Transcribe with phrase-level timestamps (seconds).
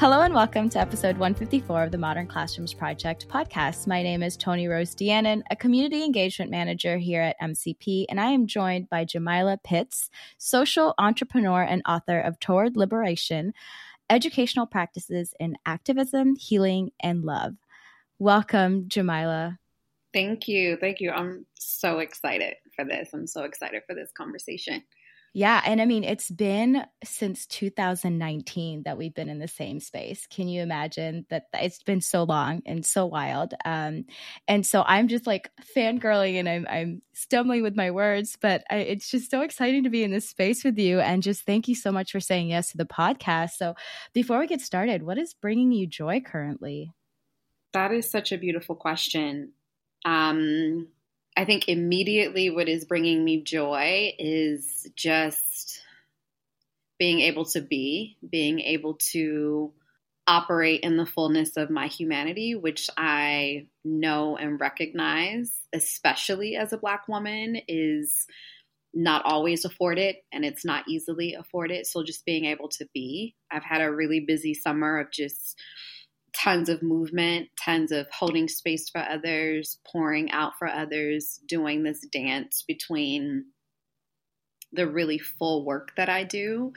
[0.00, 3.86] Hello and welcome to episode 154 of the Modern Classrooms Project podcast.
[3.86, 8.30] My name is Toni Rose Deannan, a community engagement manager here at MCP, and I
[8.30, 13.52] am joined by Jamilah Pitts, social entrepreneur and author of Toward Liberation
[14.08, 17.56] Educational Practices in Activism, Healing, and Love.
[18.18, 19.58] Welcome, Jamilah.
[20.14, 20.78] Thank you.
[20.78, 21.10] Thank you.
[21.10, 23.10] I'm so excited for this.
[23.12, 24.82] I'm so excited for this conversation.
[25.32, 25.62] Yeah.
[25.64, 30.26] And I mean, it's been since 2019 that we've been in the same space.
[30.26, 33.54] Can you imagine that it's been so long and so wild?
[33.64, 34.06] Um,
[34.48, 38.78] and so I'm just like fangirling and I'm, I'm stumbling with my words, but I,
[38.78, 40.98] it's just so exciting to be in this space with you.
[40.98, 43.50] And just thank you so much for saying yes to the podcast.
[43.50, 43.74] So
[44.12, 46.92] before we get started, what is bringing you joy currently?
[47.72, 49.52] That is such a beautiful question.
[50.04, 50.88] Um,
[51.40, 55.80] I think immediately what is bringing me joy is just
[56.98, 59.72] being able to be, being able to
[60.26, 66.78] operate in the fullness of my humanity, which I know and recognize, especially as a
[66.78, 68.26] Black woman, is
[68.92, 71.86] not always afforded and it's not easily afforded.
[71.86, 73.34] So just being able to be.
[73.50, 75.58] I've had a really busy summer of just
[76.32, 82.06] tons of movement, tons of holding space for others, pouring out for others, doing this
[82.06, 83.46] dance between
[84.72, 86.72] the really full work that I do.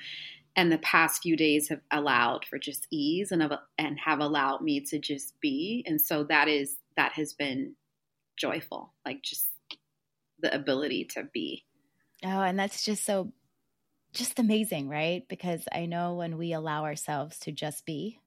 [0.55, 4.61] And the past few days have allowed for just ease and have, and have allowed
[4.61, 5.83] me to just be.
[5.87, 7.75] And so that is that has been
[8.37, 9.47] joyful, like just
[10.39, 11.65] the ability to be.
[12.23, 13.33] Oh, and that's just so
[14.13, 15.27] just amazing, right?
[15.27, 18.19] Because I know when we allow ourselves to just be,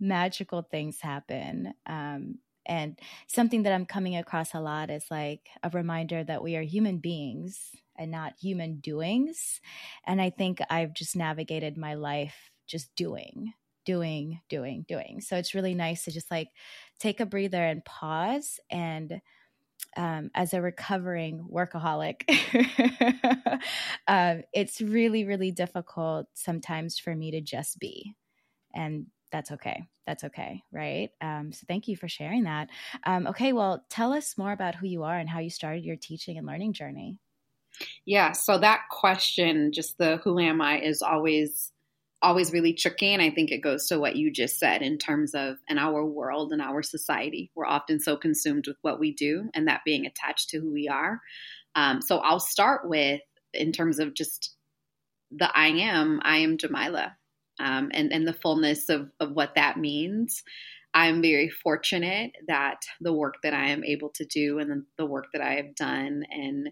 [0.00, 1.74] magical things happen.
[1.86, 6.56] Um, and something that I'm coming across a lot is like a reminder that we
[6.56, 9.60] are human beings and not human doings.
[10.06, 13.54] And I think I've just navigated my life just doing,
[13.86, 15.20] doing, doing, doing.
[15.22, 16.48] So it's really nice to just like
[16.98, 19.20] take a breather and pause and
[19.96, 22.22] um, as a recovering workaholic,
[24.06, 28.14] uh, it's really, really difficult sometimes for me to just be.
[28.74, 29.84] And that's okay.
[30.06, 30.62] That's okay.
[30.72, 31.10] Right.
[31.20, 32.68] Um, so thank you for sharing that.
[33.04, 33.52] Um, okay.
[33.52, 36.46] Well, tell us more about who you are and how you started your teaching and
[36.46, 37.18] learning journey.
[38.04, 38.32] Yeah.
[38.32, 41.72] So that question, just the who am I, is always
[42.20, 45.34] always really tricky and i think it goes to what you just said in terms
[45.34, 49.48] of in our world and our society we're often so consumed with what we do
[49.54, 51.20] and that being attached to who we are
[51.76, 53.20] um, so i'll start with
[53.54, 54.56] in terms of just
[55.30, 57.12] the i am i am jamilah
[57.58, 60.42] um, and, and the fullness of, of what that means.
[60.94, 65.26] I'm very fortunate that the work that I am able to do and the, work
[65.32, 66.70] that I have done, and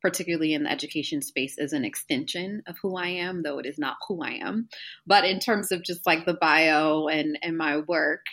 [0.00, 3.78] particularly in the education space, is an extension of who I am, though it is
[3.78, 4.68] not who I am.
[5.06, 8.24] But in terms of just like the bio and, and my work,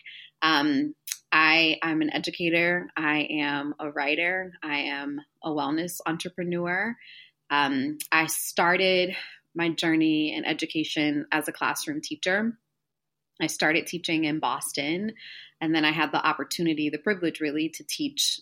[0.41, 0.95] um,
[1.31, 6.95] I, I'm an educator, I am a writer, I am a wellness entrepreneur.
[7.49, 9.15] Um, I started
[9.55, 12.57] my journey in education as a classroom teacher.
[13.41, 15.13] I started teaching in Boston,
[15.59, 18.39] and then I had the opportunity, the privilege really, to teach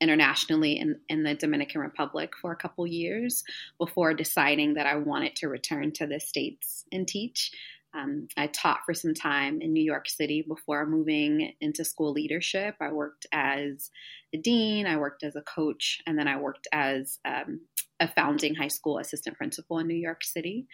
[0.00, 3.42] internationally in, in the Dominican Republic for a couple years
[3.78, 7.50] before deciding that I wanted to return to the States and teach.
[7.94, 12.74] Um, I taught for some time in New York City before moving into school leadership.
[12.78, 13.90] I worked as
[14.34, 17.60] a dean, I worked as a coach, and then I worked as um,
[18.00, 20.66] a founding high school assistant principal in New York City.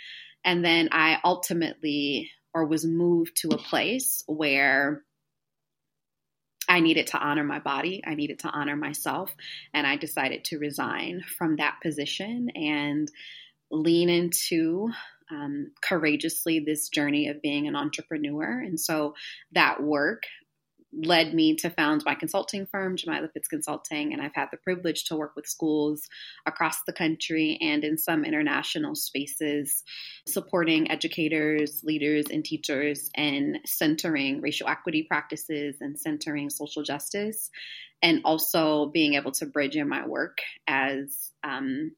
[0.45, 5.03] And then I ultimately or was moved to a place where
[6.69, 9.35] I needed to honor my body, I needed to honor myself,
[9.75, 13.11] and I decided to resign from that position and
[13.71, 14.91] lean into
[15.31, 18.61] um, courageously this journey of being an entrepreneur.
[18.61, 19.15] And so
[19.53, 20.23] that work
[20.93, 25.05] led me to found my consulting firm, Jamilah Pitts Consulting, and I've had the privilege
[25.05, 26.09] to work with schools
[26.47, 29.85] across the country and in some international spaces,
[30.27, 37.51] supporting educators, leaders, and teachers and centering racial equity practices and centering social justice,
[38.03, 41.93] and also being able to bridge in my work as um,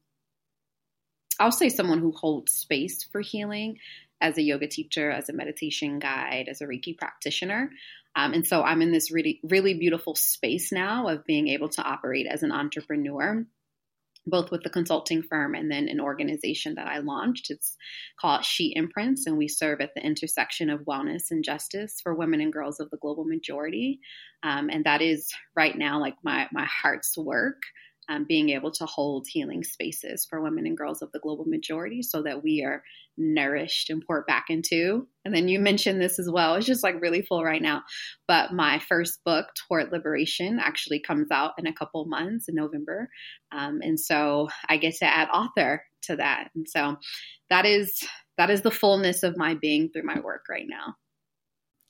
[1.39, 3.77] I'll say someone who holds space for healing
[4.21, 7.69] as a yoga teacher, as a meditation guide, as a Reiki practitioner.
[8.15, 11.83] Um, and so I'm in this really, really beautiful space now of being able to
[11.83, 13.45] operate as an entrepreneur
[14.27, 17.51] both with the consulting firm and then an organization that I launched.
[17.51, 17.77] It's
[18.19, 22.41] called She Imprints, and we serve at the intersection of wellness and justice for women
[22.41, 23.99] and girls of the global majority.
[24.43, 27.61] Um, and that is right now like my my heart's work
[28.09, 32.01] um, being able to hold healing spaces for women and girls of the global majority
[32.01, 32.83] so that we are
[33.17, 35.07] nourished and poured back into.
[35.23, 36.55] And then you mentioned this as well.
[36.55, 37.83] It's just like really full right now.
[38.27, 43.09] But my first book, Toward Liberation, actually comes out in a couple months in November.
[43.51, 46.49] Um, and so I get to add author to that.
[46.55, 46.97] And so
[47.49, 48.03] that is
[48.37, 50.95] that is the fullness of my being through my work right now.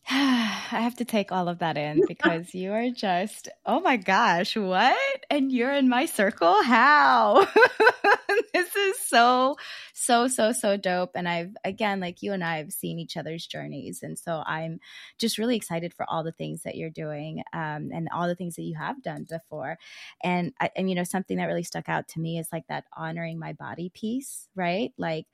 [0.10, 4.56] I have to take all of that in because you are just, oh my gosh,
[4.56, 4.96] what?
[5.32, 6.62] And you're in my circle?
[6.62, 7.48] How?
[8.54, 9.58] this is so,
[9.96, 11.12] so, so, so dope.
[11.16, 14.04] And I've, again, like you and I have seen each other's journeys.
[14.04, 14.80] And so I'm
[15.18, 18.58] just really excited for all the things that you're doing um, and all the things
[18.58, 19.80] that you have done before.
[20.24, 22.86] And, I, and, you know, something that really stuck out to me is like that
[22.96, 24.94] honoring my body piece, right?
[25.00, 25.26] Like,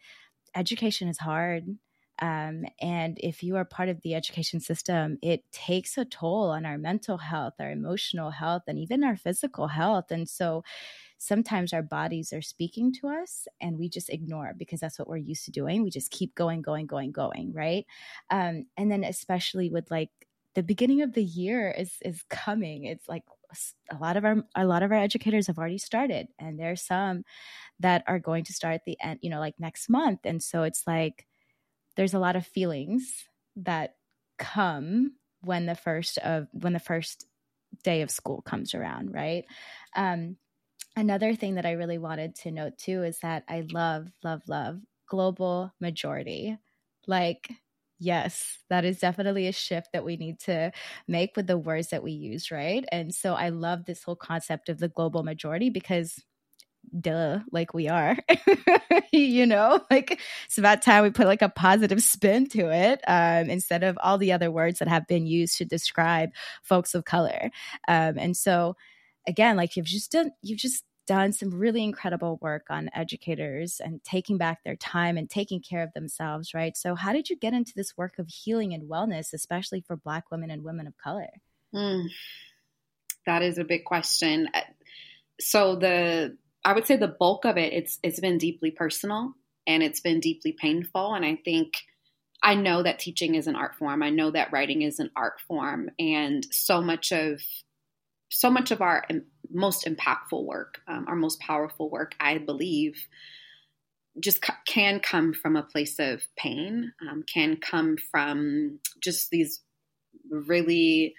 [0.55, 1.65] education is hard
[2.21, 6.65] um, and if you are part of the education system, it takes a toll on
[6.65, 10.11] our mental health, our emotional health, and even our physical health.
[10.11, 10.63] And so
[11.17, 15.17] sometimes our bodies are speaking to us and we just ignore because that's what we're
[15.17, 15.83] used to doing.
[15.83, 17.85] We just keep going, going, going, going, right?
[18.29, 20.09] Um, and then especially with like
[20.55, 22.85] the beginning of the year is is coming.
[22.85, 23.23] It's like
[23.91, 27.23] a lot of our a lot of our educators have already started and there's some
[27.79, 30.63] that are going to start at the end you know like next month and so
[30.63, 31.27] it's like
[32.01, 33.25] there's a lot of feelings
[33.55, 33.93] that
[34.39, 37.27] come when the first of when the first
[37.83, 39.45] day of school comes around right?
[39.95, 40.37] Um,
[40.95, 44.81] another thing that i really wanted to note too is that i love love love
[45.05, 46.57] global majority.
[47.05, 47.51] Like
[47.99, 50.71] yes that is definitely a shift that we need to
[51.07, 52.83] make with the words that we use right?
[52.91, 56.23] And so i love this whole concept of the global majority because
[56.99, 58.17] duh, like we are,
[59.11, 63.49] you know, like it's about time we put like a positive spin to it um,
[63.49, 66.31] instead of all the other words that have been used to describe
[66.61, 67.51] folks of color.
[67.87, 68.75] Um, and so,
[69.27, 74.03] again, like you've just done, you've just done some really incredible work on educators and
[74.03, 76.77] taking back their time and taking care of themselves, right?
[76.77, 80.31] So, how did you get into this work of healing and wellness, especially for Black
[80.31, 81.29] women and women of color?
[81.73, 82.05] Mm,
[83.25, 84.47] that is a big question.
[84.53, 84.61] Uh,
[85.39, 89.33] so, the I would say the bulk of it, it's it's been deeply personal
[89.67, 91.13] and it's been deeply painful.
[91.13, 91.73] And I think
[92.43, 94.01] I know that teaching is an art form.
[94.01, 97.41] I know that writing is an art form, and so much of
[98.29, 99.05] so much of our
[99.51, 102.95] most impactful work, um, our most powerful work, I believe,
[104.19, 106.93] just c- can come from a place of pain.
[107.01, 109.61] Um, can come from just these
[110.29, 111.13] really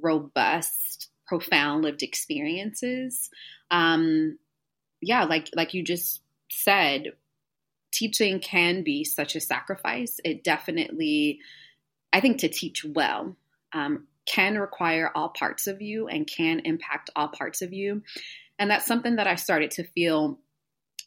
[0.00, 3.28] robust, profound lived experiences.
[3.70, 4.38] Um,
[5.06, 6.20] yeah, like like you just
[6.50, 7.12] said,
[7.92, 10.18] teaching can be such a sacrifice.
[10.24, 11.38] It definitely,
[12.12, 13.36] I think, to teach well
[13.72, 18.02] um, can require all parts of you and can impact all parts of you.
[18.58, 20.40] And that's something that I started to feel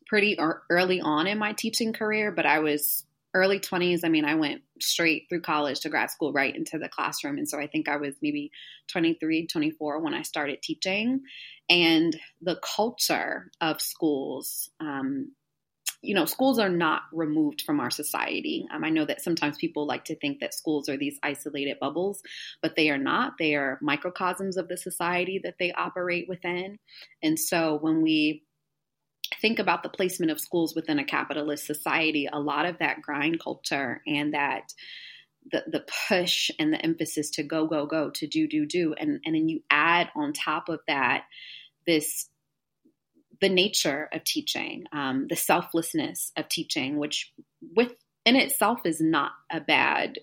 [0.08, 4.02] pretty early on in my teaching career, but I was early 20s.
[4.04, 7.38] I mean, I went straight through college to grad school right into the classroom.
[7.38, 8.52] And so I think I was maybe
[8.88, 11.22] 23, 24 when I started teaching.
[11.70, 15.32] And the culture of schools, um,
[16.02, 18.66] you know, schools are not removed from our society.
[18.74, 22.22] Um, I know that sometimes people like to think that schools are these isolated bubbles,
[22.62, 23.34] but they are not.
[23.38, 26.80] They are microcosms of the society that they operate within.
[27.22, 28.44] And so when we
[29.42, 33.40] think about the placement of schools within a capitalist society, a lot of that grind
[33.40, 34.74] culture and that
[35.52, 38.94] the, the push and the emphasis to go, go, go, to do, do, do.
[38.94, 41.24] And, and then you add on top of that
[41.86, 42.30] this
[43.42, 47.32] the nature of teaching, um, the selflessness of teaching, which
[47.74, 47.94] with
[48.26, 50.20] in itself is not a bad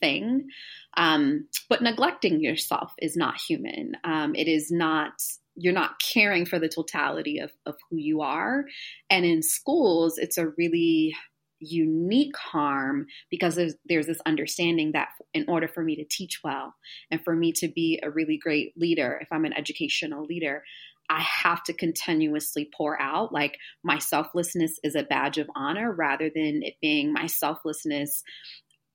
[0.00, 0.48] thing.
[0.96, 3.92] Um, but neglecting yourself is not human.
[4.04, 5.12] Um, it is not
[5.58, 8.64] you're not caring for the totality of, of who you are.
[9.10, 11.14] And in schools, it's a really
[11.60, 16.74] unique harm because there's, there's this understanding that in order for me to teach well
[17.10, 20.62] and for me to be a really great leader, if I'm an educational leader,
[21.10, 23.32] I have to continuously pour out.
[23.32, 28.22] Like my selflessness is a badge of honor rather than it being my selflessness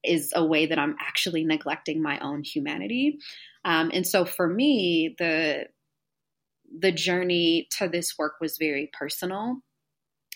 [0.04, 3.20] is a way that I'm actually neglecting my own humanity.
[3.66, 5.66] Um, and so for me, the
[6.78, 9.58] the journey to this work was very personal.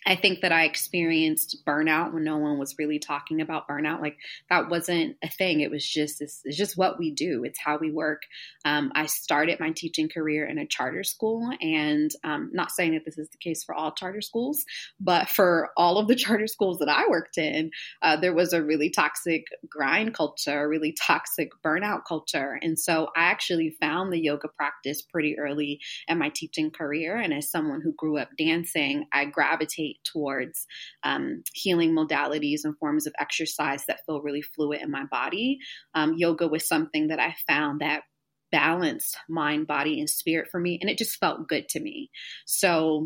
[0.07, 4.01] I think that I experienced burnout when no one was really talking about burnout.
[4.01, 4.17] Like
[4.49, 5.59] that wasn't a thing.
[5.59, 7.43] It was just it's, it's just what we do.
[7.43, 8.21] It's how we work.
[8.63, 13.03] Um, I started my teaching career in a charter school, and um, not saying that
[13.03, 14.63] this is the case for all charter schools,
[14.97, 17.71] but for all of the charter schools that I worked in,
[18.01, 23.09] uh, there was a really toxic grind culture, a really toxic burnout culture, and so
[23.13, 27.17] I actually found the yoga practice pretty early in my teaching career.
[27.17, 30.65] And as someone who grew up dancing, I gravitate towards
[31.03, 35.59] um, healing modalities and forms of exercise that feel really fluid in my body.
[35.93, 38.03] Um, yoga was something that I found that
[38.51, 42.09] balanced mind, body, and spirit for me, and it just felt good to me.
[42.45, 43.05] So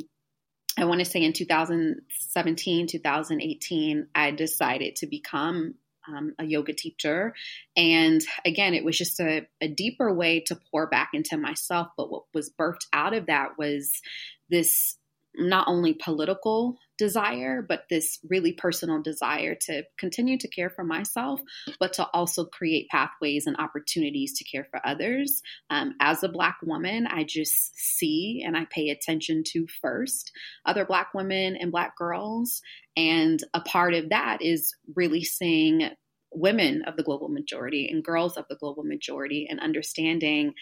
[0.78, 5.76] I want to say in 2017, 2018, I decided to become
[6.08, 7.34] um, a yoga teacher.
[7.76, 11.90] And again, it was just a, a, deeper way to pour back into myself.
[11.96, 14.02] But what was birthed out of that was
[14.50, 14.98] this
[15.36, 21.40] not only political desire, but this really personal desire to continue to care for myself,
[21.80, 25.42] but to also create pathways and opportunities to care for others.
[25.70, 30.32] Um, as a Black woman, I just see and I pay attention to first
[30.66, 32.62] other Black women and Black girls.
[32.96, 35.90] And a part of that is really seeing
[36.34, 40.54] women of the global majority and girls of the global majority and understanding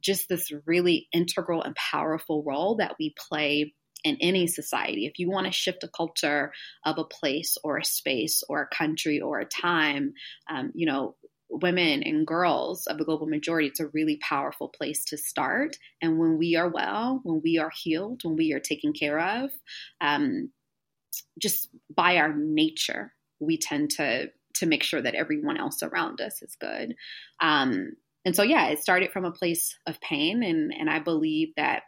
[0.00, 3.74] just this really integral and powerful role that we play
[4.04, 5.06] in any society.
[5.06, 6.52] If you want to shift a culture
[6.84, 10.14] of a place or a space or a country or a time,
[10.50, 11.16] um, you know,
[11.50, 15.76] women and girls of the global majority, it's a really powerful place to start.
[16.02, 19.50] And when we are well, when we are healed, when we are taken care of,
[20.00, 20.50] um,
[21.40, 26.42] just by our nature, we tend to to make sure that everyone else around us
[26.42, 26.96] is good.
[27.40, 27.92] Um,
[28.24, 31.82] and so, yeah, it started from a place of pain, and and I believe that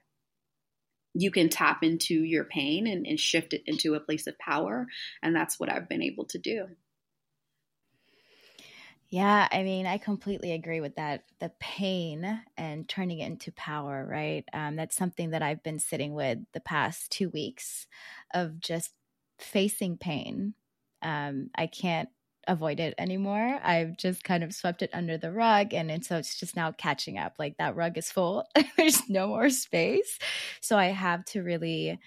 [1.14, 4.86] you can tap into your pain and, and shift it into a place of power.
[5.22, 6.68] And that's what I've been able to do.
[9.08, 11.24] Yeah, I mean, I completely agree with that.
[11.40, 14.44] The pain and turning it into power, right?
[14.52, 17.88] Um, that's something that I've been sitting with the past two weeks
[18.32, 18.92] of just
[19.40, 20.54] facing pain.
[21.02, 22.08] Um, I can't
[22.50, 23.60] avoid it anymore.
[23.62, 25.72] I've just kind of swept it under the rug.
[25.72, 27.34] And, and so it's just now catching up.
[27.38, 28.44] Like that rug is full,
[28.76, 30.18] there's no more space.
[30.60, 31.98] So I have to really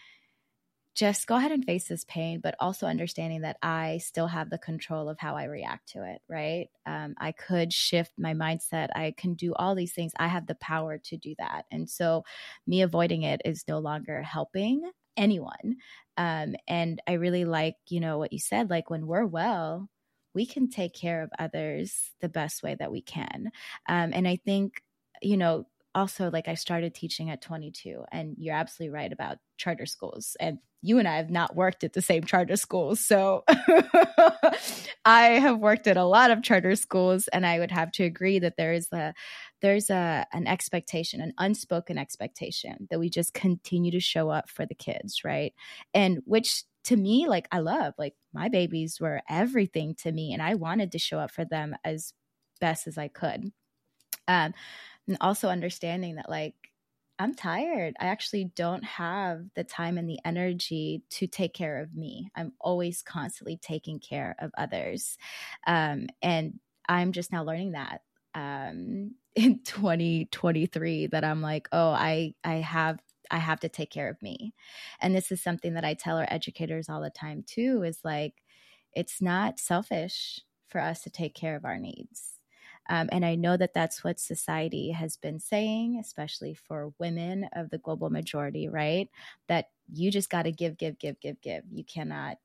[0.95, 4.59] just go ahead and face this pain, but also understanding that I still have the
[4.59, 6.69] control of how I react to it, right?
[6.85, 8.89] Um, I could shift my mindset.
[8.95, 10.13] I can do all these things.
[10.19, 11.65] I have the power to do that.
[11.71, 12.23] And so
[12.67, 15.77] me avoiding it is no longer helping anyone.
[16.17, 19.89] Um, and I really like, you know, what you said, like when we're well,
[20.33, 23.51] we can take care of others the best way that we can.
[23.87, 24.83] Um, and I think,
[25.21, 29.85] you know, also like I started teaching at 22, and you're absolutely right about charter
[29.85, 30.35] schools.
[30.39, 32.99] And you and I have not worked at the same charter schools.
[32.99, 33.45] So
[35.05, 38.39] I have worked at a lot of charter schools, and I would have to agree
[38.39, 39.13] that there is a
[39.61, 44.65] there's a an expectation, an unspoken expectation that we just continue to show up for
[44.65, 45.53] the kids, right?
[45.93, 50.41] And which to me, like I love, like my babies were everything to me, and
[50.41, 52.13] I wanted to show up for them as
[52.59, 53.51] best as I could.
[54.27, 54.53] Um,
[55.07, 56.55] and also understanding that, like,
[57.19, 57.95] I'm tired.
[57.99, 62.29] I actually don't have the time and the energy to take care of me.
[62.35, 65.17] I'm always constantly taking care of others.
[65.67, 66.59] Um, and
[66.89, 68.01] I'm just now learning that
[68.35, 72.99] um, in 2023 that I'm like, oh, I I have
[73.31, 74.53] I have to take care of me.
[75.01, 78.43] And this is something that I tell our educators all the time too is like,
[78.93, 82.39] it's not selfish for us to take care of our needs.
[82.89, 87.69] Um, and I know that that's what society has been saying, especially for women of
[87.69, 89.09] the global majority, right?
[89.47, 91.63] That you just got to give, give, give, give, give.
[91.71, 92.37] You cannot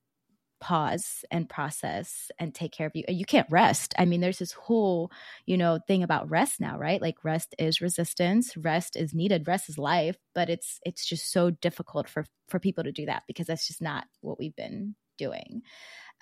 [0.60, 3.04] pause and process and take care of you.
[3.08, 3.94] You can't rest.
[3.98, 5.10] I mean, there's this whole,
[5.46, 7.00] you know, thing about rest now, right?
[7.00, 11.50] Like rest is resistance, rest is needed, rest is life, but it's it's just so
[11.50, 15.62] difficult for for people to do that because that's just not what we've been doing.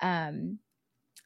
[0.02, 0.58] Um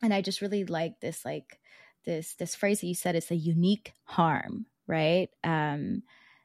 [0.03, 1.59] and I just really like this like
[2.05, 5.29] this this phrase that you said it's a unique harm, right?
[5.45, 6.03] Um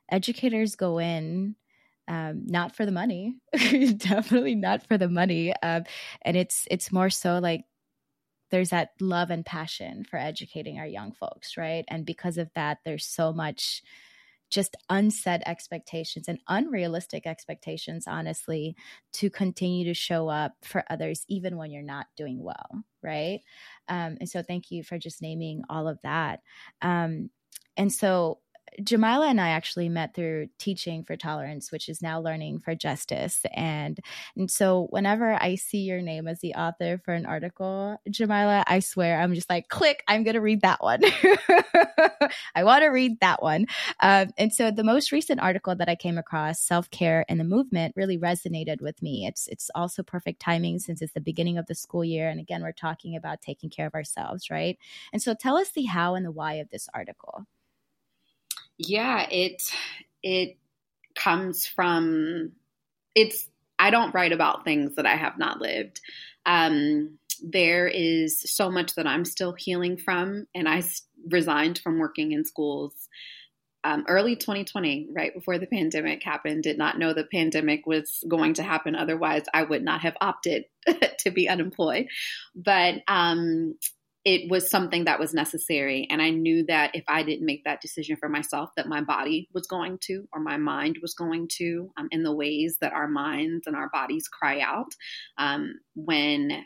[0.10, 1.56] educators go in
[2.08, 3.36] um, not for the money
[3.98, 5.84] definitely not for the money um,
[6.22, 7.66] and it's it's more so like
[8.52, 11.86] there's that love and passion for educating our young folks right?
[11.88, 13.82] And because of that there's so much
[14.52, 18.76] just unset expectations and unrealistic expectations honestly
[19.12, 23.42] to continue to show up for others even when you're not doing well right?
[23.88, 26.42] Um, and so thank you for just naming all of that.
[26.82, 27.30] Um,
[27.78, 28.40] and so
[28.82, 33.46] Jamilah and I actually met through teaching for tolerance, which is now learning for justice.
[33.54, 34.00] And,
[34.36, 38.80] and so whenever I see your name as the author for an article, Jamilah, I
[38.80, 41.02] swear I'm just like, click, I'm going to read that one.
[42.56, 43.68] I want to read that one.
[44.00, 47.44] Um, and so the most recent article that I came across, Self Care and the
[47.44, 49.26] Movement, really resonated with me.
[49.26, 52.30] It's, it's also perfect timing since it's the beginning of the school year.
[52.30, 54.78] And again, we're talking about taking care of ourselves, right?
[55.14, 57.46] And so tell us the how and the why of this article.
[58.78, 59.64] Yeah, it
[60.24, 60.58] it
[61.16, 62.52] comes from
[63.16, 63.48] it's
[63.80, 66.02] I don't write about things that I have not lived.
[66.46, 70.84] Um, there is so much that I'm still healing from, and I
[71.30, 72.94] resigned from working in schools
[73.84, 76.64] um, early 2020, right before the pandemic happened.
[76.64, 78.96] Did not know the pandemic was going to happen.
[78.96, 80.66] Otherwise, I would not have opted
[81.20, 82.08] to be unemployed.
[82.56, 83.76] But um,
[84.26, 86.08] it was something that was necessary.
[86.10, 89.48] And I knew that if I didn't make that decision for myself, that my body
[89.54, 93.08] was going to, or my mind was going to, um, in the ways that our
[93.08, 94.92] minds and our bodies cry out
[95.38, 96.66] um, when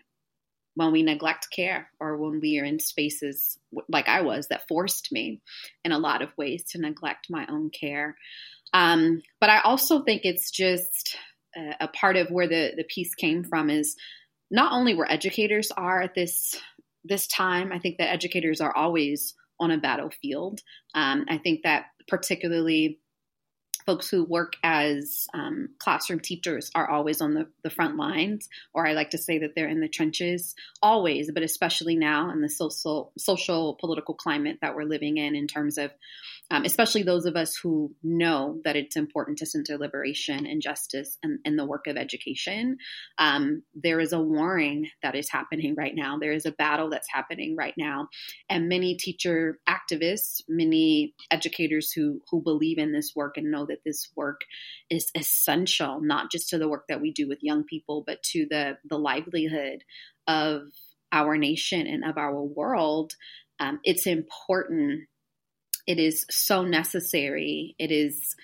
[0.75, 3.58] when we neglect care or when we are in spaces
[3.89, 5.42] like I was that forced me
[5.84, 8.16] in a lot of ways to neglect my own care.
[8.72, 11.18] Um, but I also think it's just
[11.58, 13.98] a, a part of where the, the piece came from is
[14.50, 16.56] not only where educators are at this
[17.03, 20.62] this time, I think that educators are always on a battlefield.
[20.96, 23.00] Um, I think that particularly
[23.86, 28.86] folks who work as um, classroom teachers are always on the, the front lines, or
[28.86, 32.50] I like to say that they're in the trenches always, but especially now in the
[32.50, 35.91] social, social political climate that we're living in, in terms of
[36.51, 41.18] um, especially those of us who know that it's important to center liberation and justice
[41.22, 42.77] and, and the work of education.
[43.18, 46.18] Um, there is a warring that is happening right now.
[46.18, 48.10] There is a battle that's happening right now.
[48.50, 53.84] And many teacher activists, many educators who, who believe in this work and know that
[53.86, 54.41] this work
[54.89, 58.48] is essential, not just to the work that we do with young people, but to
[58.50, 59.84] the, the livelihood
[60.27, 60.63] of
[61.12, 63.13] our nation and of our world.
[63.60, 65.01] Um, it's important
[65.88, 67.75] it is so necessary.
[67.79, 68.36] It is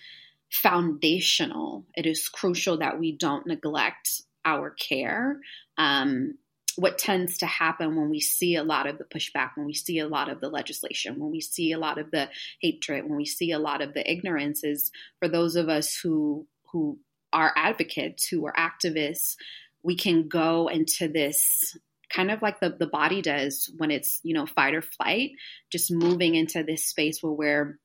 [0.51, 1.85] foundational.
[1.95, 5.39] It is crucial that we don't neglect our care.
[5.77, 6.37] Um,
[6.75, 9.99] what tends to happen when we see a lot of the pushback, when we see
[9.99, 12.29] a lot of the legislation, when we see a lot of the
[12.61, 16.47] hatred, when we see a lot of the ignorance, is for those of us who
[16.71, 16.99] who
[17.31, 19.35] are advocates, who are activists,
[19.83, 21.77] we can go into this
[22.15, 25.31] kind of like the, the body does when it's you know fight or flight
[25.71, 27.79] just moving into this space where we're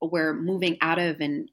[0.00, 1.48] we're moving out of and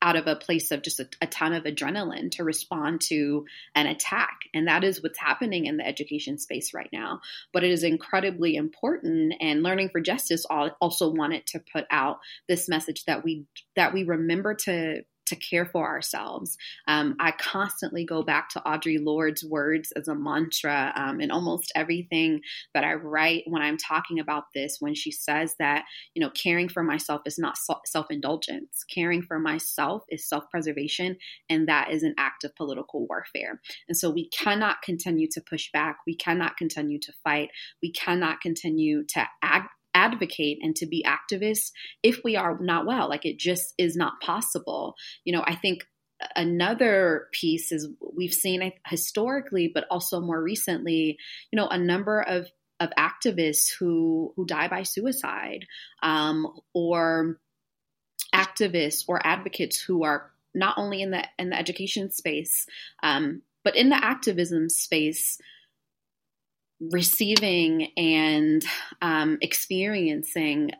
[0.00, 3.44] out of a place of just a, a, ton of adrenaline to respond to
[3.74, 4.42] an attack.
[4.54, 7.20] And that is what's happening in the education space right now.
[7.52, 12.68] But it is incredibly important and Learning for Justice also wanted to put out this
[12.68, 16.56] message that we that we remember to to care for ourselves.
[16.86, 21.72] Um, I constantly go back to Audre Lorde's words as a mantra um, in almost
[21.74, 22.40] everything
[22.74, 24.76] that I write when I'm talking about this.
[24.80, 29.38] When she says that, you know, caring for myself is not self indulgence, caring for
[29.38, 31.16] myself is self preservation,
[31.48, 33.60] and that is an act of political warfare.
[33.88, 35.98] And so we cannot continue to push back.
[36.06, 37.50] We cannot continue to fight.
[37.82, 41.70] We cannot continue to act advocate and to be activists
[42.02, 43.08] if we are not well.
[43.08, 44.94] Like it just is not possible.
[45.24, 45.84] You know, I think
[46.36, 51.18] another piece is we've seen historically, but also more recently,
[51.50, 52.48] you know, a number of
[52.80, 55.66] of activists who who die by suicide,
[56.02, 57.38] um, or
[58.34, 62.66] activists or advocates who are not only in the in the education space,
[63.02, 65.38] um, but in the activism space
[66.80, 68.64] receiving and
[69.02, 70.70] um, experiencing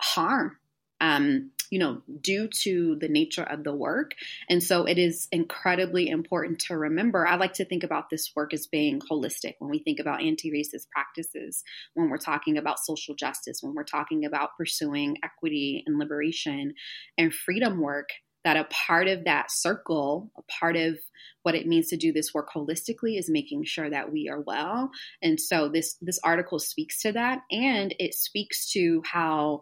[0.00, 0.56] harm
[1.00, 4.12] um, you know, due to the nature of the work.
[4.48, 7.26] And so it is incredibly important to remember.
[7.26, 10.50] I like to think about this work as being holistic when we think about anti
[10.50, 11.62] racist practices,
[11.94, 16.74] when we're talking about social justice, when we're talking about pursuing equity and liberation
[17.16, 18.08] and freedom work
[18.44, 20.98] that a part of that circle, a part of
[21.42, 24.90] what it means to do this work holistically is making sure that we are well.
[25.22, 29.60] And so this this article speaks to that and it speaks to how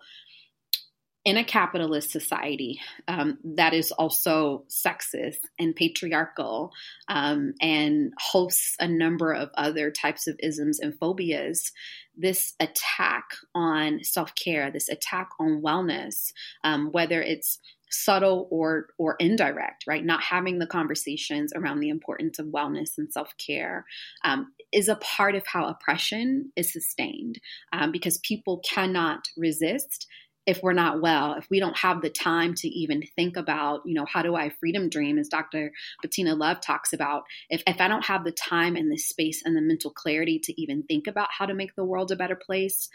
[1.24, 6.72] in a capitalist society um, that is also sexist and patriarchal
[7.08, 11.72] um, and hosts a number of other types of isms and phobias,
[12.16, 16.32] this attack on self care, this attack on wellness,
[16.64, 17.58] um, whether it's
[17.90, 23.12] subtle or or indirect right not having the conversations around the importance of wellness and
[23.12, 23.85] self-care
[24.24, 27.38] um, is a part of how oppression is sustained
[27.72, 30.07] um, because people cannot resist
[30.48, 33.92] if we're not well, if we don't have the time to even think about, you
[33.92, 35.72] know, how do I freedom dream, as Dr.
[36.01, 39.55] Bettina Love talks about, if, if I don't have the time and the space and
[39.55, 42.88] the mental clarity to even think about how to make the world a better place,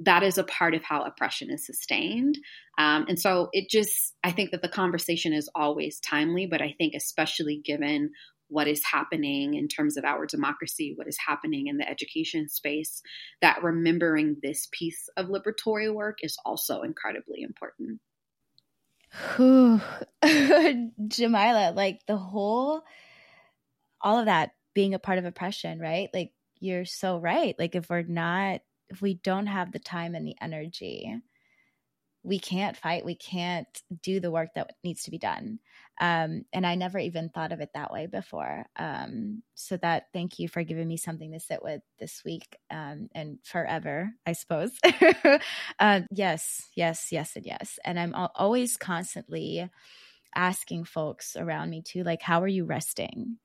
[0.00, 2.38] that is a part of how oppression is sustained.
[2.78, 6.74] Um, and so it just, I think that the conversation is always timely, but I
[6.78, 8.10] think especially given
[8.48, 13.02] what is happening in terms of our democracy, what is happening in the education space,
[13.42, 18.00] that remembering this piece of liberatory work is also incredibly important.
[19.36, 19.80] Whew.
[20.24, 22.82] Jamilah, like the whole,
[24.00, 26.08] all of that being a part of oppression, right?
[26.14, 27.54] Like you're so right.
[27.58, 31.20] Like if we're not, if we don't have the time and the energy,
[32.22, 33.04] we can't fight.
[33.04, 33.66] We can't
[34.02, 35.58] do the work that needs to be done.
[36.00, 38.66] Um, and I never even thought of it that way before.
[38.76, 43.08] Um, so that thank you for giving me something to sit with this week um,
[43.14, 44.72] and forever, I suppose.
[45.78, 47.78] uh, yes, yes, yes, and yes.
[47.84, 49.70] And I'm always constantly
[50.34, 53.38] asking folks around me too, like, how are you resting?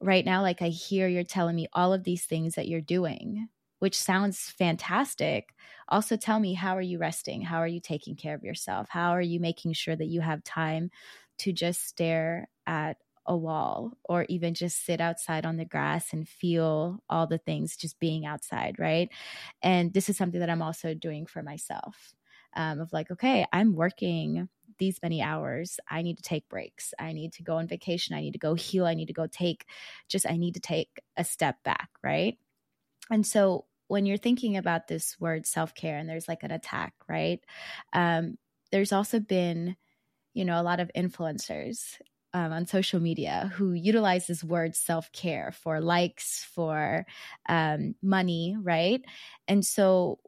[0.00, 3.48] Right now, like I hear you're telling me all of these things that you're doing,
[3.80, 5.54] which sounds fantastic.
[5.88, 7.42] Also, tell me, how are you resting?
[7.42, 8.88] How are you taking care of yourself?
[8.90, 10.90] How are you making sure that you have time
[11.38, 16.28] to just stare at a wall or even just sit outside on the grass and
[16.28, 19.10] feel all the things just being outside, right?
[19.62, 22.14] And this is something that I'm also doing for myself
[22.56, 25.78] um, of like, okay, I'm working these many hours.
[25.88, 26.94] I need to take breaks.
[26.98, 28.16] I need to go on vacation.
[28.16, 28.86] I need to go heal.
[28.86, 29.66] I need to go take
[30.08, 32.38] just, I need to take a step back, right?
[33.10, 36.94] And so when you're thinking about this word self care and there's like an attack,
[37.08, 37.40] right?
[37.92, 38.38] Um,
[38.72, 39.76] there's also been
[40.34, 42.00] you know, a lot of influencers
[42.34, 47.06] um, on social media who utilize this word self care for likes, for
[47.48, 49.02] um, money, right?
[49.48, 50.20] And so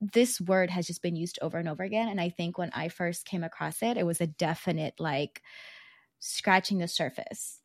[0.00, 2.08] this word has just been used over and over again.
[2.08, 5.42] And I think when I first came across it, it was a definite like
[6.20, 7.57] scratching the surface.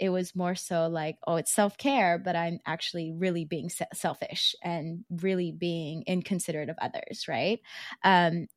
[0.00, 3.86] It was more so like, oh, it's self care, but I'm actually really being se-
[3.94, 7.60] selfish and really being inconsiderate of others, right?
[8.02, 8.48] Um,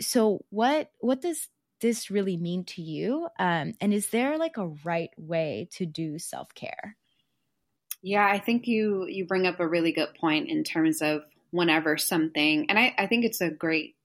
[0.00, 1.48] so what what does
[1.80, 3.28] this really mean to you?
[3.38, 6.96] Um, and is there like a right way to do self care?
[8.02, 11.96] Yeah, I think you you bring up a really good point in terms of whenever
[11.96, 13.96] something, and I, I think it's a great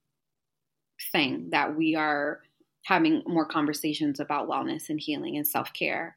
[1.12, 2.40] thing that we are
[2.84, 6.16] having more conversations about wellness and healing and self care.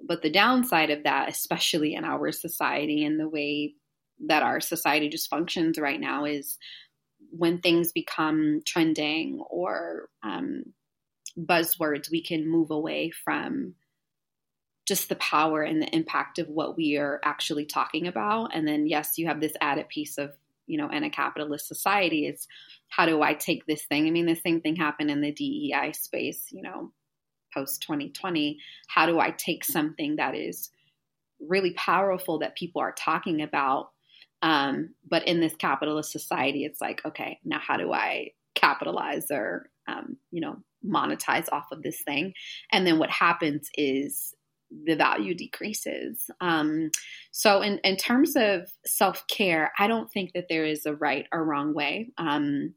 [0.00, 3.74] But the downside of that, especially in our society and the way
[4.26, 6.58] that our society just functions right now, is
[7.30, 10.64] when things become trending or um,
[11.36, 13.74] buzzwords, we can move away from
[14.86, 18.54] just the power and the impact of what we are actually talking about.
[18.54, 20.32] And then, yes, you have this added piece of,
[20.66, 22.48] you know, in a capitalist society, it's
[22.88, 24.06] how do I take this thing?
[24.06, 26.92] I mean, the same thing happened in the DEI space, you know,
[27.52, 28.58] post 2020.
[28.88, 30.70] How do I take something that is
[31.40, 33.90] really powerful that people are talking about?
[34.42, 39.70] Um, but in this capitalist society, it's like, okay, now how do I capitalize or,
[39.86, 42.34] um, you know, monetize off of this thing.
[42.72, 44.34] And then what happens is
[44.84, 46.30] the value decreases.
[46.40, 46.90] Um,
[47.30, 51.26] so, in, in terms of self care, I don't think that there is a right
[51.32, 52.10] or wrong way.
[52.18, 52.74] Um,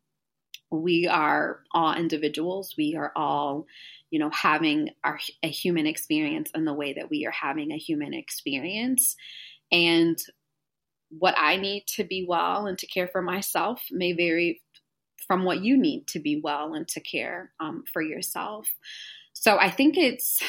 [0.71, 2.75] we are all individuals.
[2.77, 3.65] We are all,
[4.11, 7.77] you know, having our, a human experience in the way that we are having a
[7.77, 9.15] human experience.
[9.71, 10.19] And
[11.09, 14.61] what I need to be well and to care for myself may vary
[15.27, 18.67] from what you need to be well and to care um, for yourself.
[19.33, 20.39] So I think it's,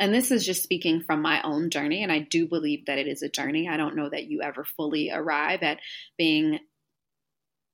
[0.00, 3.06] and this is just speaking from my own journey, and I do believe that it
[3.06, 3.68] is a journey.
[3.68, 5.78] I don't know that you ever fully arrive at
[6.16, 6.58] being.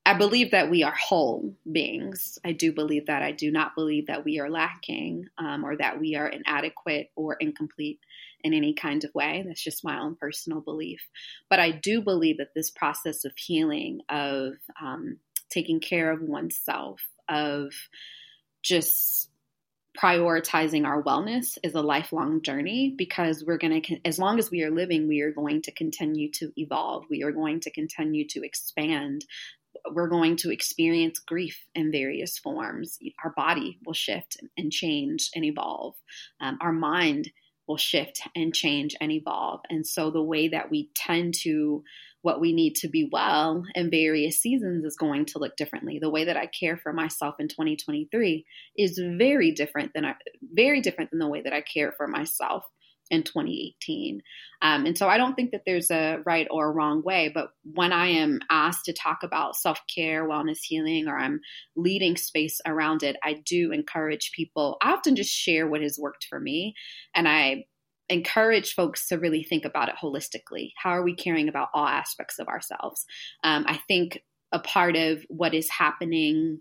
[0.07, 2.39] I believe that we are whole beings.
[2.45, 3.23] I do believe that.
[3.23, 7.35] I do not believe that we are lacking um, or that we are inadequate or
[7.35, 8.01] incomplete
[8.43, 9.43] in any kind of way.
[9.47, 11.01] That's just my own personal belief.
[11.49, 15.17] But I do believe that this process of healing, of um,
[15.49, 17.73] taking care of oneself, of
[18.63, 19.31] just
[19.99, 24.65] prioritizing our wellness is a lifelong journey because we're going to as long as we
[24.65, 28.45] are living we are going to continue to evolve we are going to continue to
[28.45, 29.25] expand
[29.91, 32.99] we're going to experience grief in various forms.
[33.23, 35.95] Our body will shift and change and evolve.
[36.41, 37.31] Um, our mind
[37.67, 39.61] will shift and change and evolve.
[39.71, 41.83] And so the way that we tend to
[42.23, 45.99] what we need to be well in various seasons is going to look differently.
[45.99, 48.47] The way that I care for myself in 2023
[48.79, 52.65] is very different than I, very different than the way that I care for myself
[53.11, 54.23] in 2018.
[54.63, 57.93] Um, and so I don't think that there's a right or wrong way, but when
[57.93, 61.41] I am asked to talk about self care, wellness, healing, or I'm
[61.77, 64.79] leading space around it, I do encourage people.
[64.83, 66.75] I often just share what has worked for me.
[67.15, 67.65] And I
[68.09, 70.73] encourage folks to really think about it holistically.
[70.77, 73.05] How are we caring about all aspects of ourselves?
[73.43, 76.61] Um, I think a part of what is happening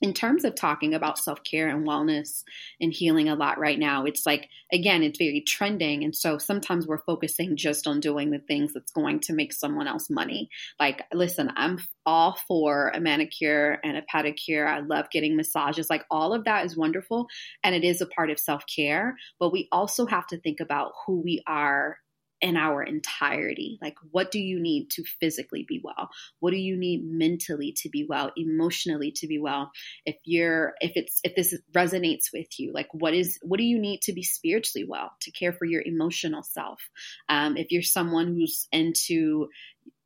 [0.00, 2.44] in terms of talking about self care and wellness
[2.80, 6.04] and healing a lot right now, it's like, again, it's very trending.
[6.04, 9.88] And so sometimes we're focusing just on doing the things that's going to make someone
[9.88, 10.48] else money.
[10.78, 14.66] Like, listen, I'm all for a manicure and a pedicure.
[14.66, 15.90] I love getting massages.
[15.90, 17.26] Like, all of that is wonderful.
[17.64, 19.16] And it is a part of self care.
[19.40, 21.98] But we also have to think about who we are
[22.40, 23.78] in our entirety.
[23.82, 26.10] Like, what do you need to physically be well?
[26.40, 29.70] What do you need mentally to be well, emotionally to be well?
[30.04, 33.78] If you're, if it's, if this resonates with you, like, what is, what do you
[33.78, 36.80] need to be spiritually well, to care for your emotional self?
[37.28, 39.48] Um, if you're someone who's into,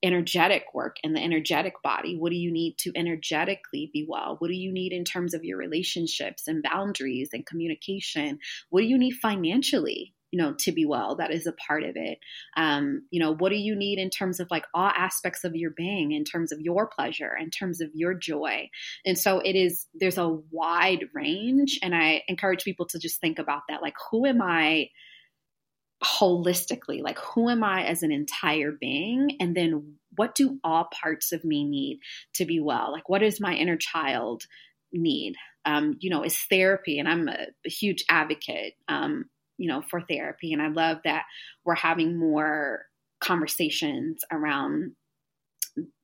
[0.03, 2.17] energetic work and the energetic body.
[2.17, 4.37] What do you need to energetically be well?
[4.39, 8.41] What do you need in terms of your relationships and boundaries and communication?
[8.71, 10.15] What do you need financially?
[10.33, 12.19] You know to be well that is a part of it.
[12.57, 15.71] Um, you know what do you need in terms of like all aspects of your
[15.71, 18.71] being in terms of your pleasure in terms of your joy?
[19.05, 23.39] And so it is there's a wide range and i encourage people to just think
[23.39, 23.83] about that.
[23.83, 24.89] Like who am i
[26.03, 27.03] holistically?
[27.03, 29.37] Like who am i as an entire being?
[29.39, 32.01] And then what do all parts of me need
[32.35, 32.91] to be well?
[32.91, 34.45] Like what does my inner child
[34.93, 35.37] need?
[35.65, 39.27] Um, you know is therapy and i'm a, a huge advocate um,
[39.59, 40.53] you know, for therapy.
[40.53, 41.25] And I love that
[41.65, 42.87] we're having more
[43.21, 44.93] conversations around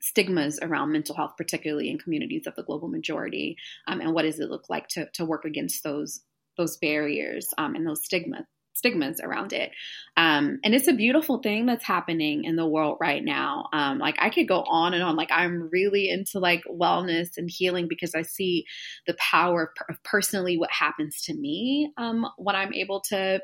[0.00, 3.56] stigmas around mental health, particularly in communities of the global majority,
[3.86, 6.20] um, and what does it look like to to work against those
[6.56, 8.46] those barriers um, and those stigmas
[8.78, 9.72] stigmas around it.
[10.16, 13.68] Um, and it's a beautiful thing that's happening in the world right now.
[13.72, 15.16] Um, like I could go on and on.
[15.16, 18.64] Like I'm really into like wellness and healing because I see
[19.06, 23.40] the power of personally what happens to me um, when I'm able to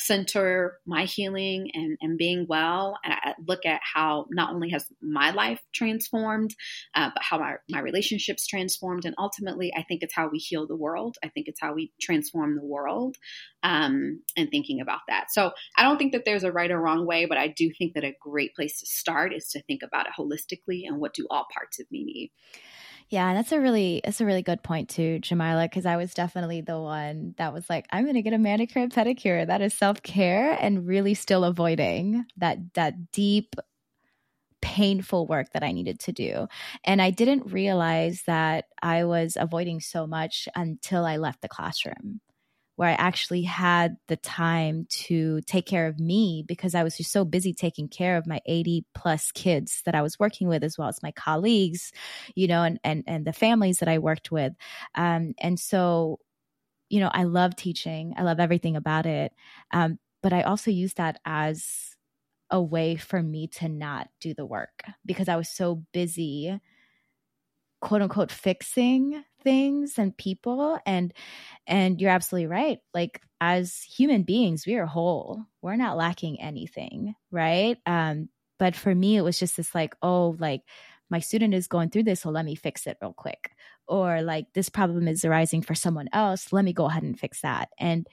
[0.00, 2.98] center my healing and, and being well.
[3.04, 6.54] And I look at how not only has my life transformed,
[6.94, 9.04] uh, but how my, my relationships transformed.
[9.04, 11.16] And ultimately, I think it's how we heal the world.
[11.22, 13.16] I think it's how we transform the world
[13.62, 15.26] um, and thinking about that.
[15.30, 17.94] So I don't think that there's a right or wrong way, but I do think
[17.94, 21.26] that a great place to start is to think about it holistically and what do
[21.30, 22.32] all parts of me need.
[23.10, 26.60] Yeah, that's a really that's a really good point too, Jamilah, because I was definitely
[26.60, 29.44] the one that was like, I'm gonna get a manicure and pedicure.
[29.46, 33.56] That is self-care and really still avoiding that that deep
[34.62, 36.46] painful work that I needed to do.
[36.84, 42.20] And I didn't realize that I was avoiding so much until I left the classroom
[42.76, 47.12] where I actually had the time to take care of me because I was just
[47.12, 50.78] so busy taking care of my 80 plus kids that I was working with, as
[50.78, 51.92] well as my colleagues,
[52.34, 54.54] you know, and and and the families that I worked with.
[54.94, 56.20] Um, and so,
[56.88, 58.14] you know, I love teaching.
[58.16, 59.32] I love everything about it.
[59.72, 61.96] Um, but I also use that as
[62.50, 66.60] a way for me to not do the work because I was so busy
[67.80, 71.12] quote unquote fixing things and people and
[71.66, 72.78] and you're absolutely right.
[72.94, 75.44] Like as human beings we are whole.
[75.62, 77.78] We're not lacking anything right?
[77.86, 80.62] Um but for me it was just this like oh like
[81.10, 83.50] my student is going through this so let me fix it real quick.
[83.88, 87.42] Or like this problem is arising for someone else let me go ahead and fix
[87.42, 87.70] that.
[87.78, 88.06] And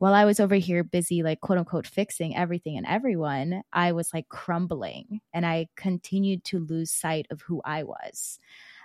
[0.00, 4.14] while I was over here busy, like quote unquote, fixing everything and everyone, I was
[4.14, 8.38] like crumbling and I continued to lose sight of who I was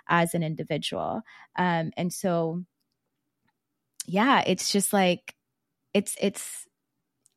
[0.08, 1.22] as an individual.
[1.56, 2.64] Um, and so,
[4.06, 5.34] yeah, it's just like,
[5.94, 6.66] it's, it's,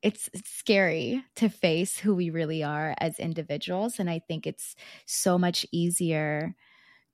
[0.01, 3.99] it's, scary to face who we really are as individuals.
[3.99, 6.55] And I think it's so much easier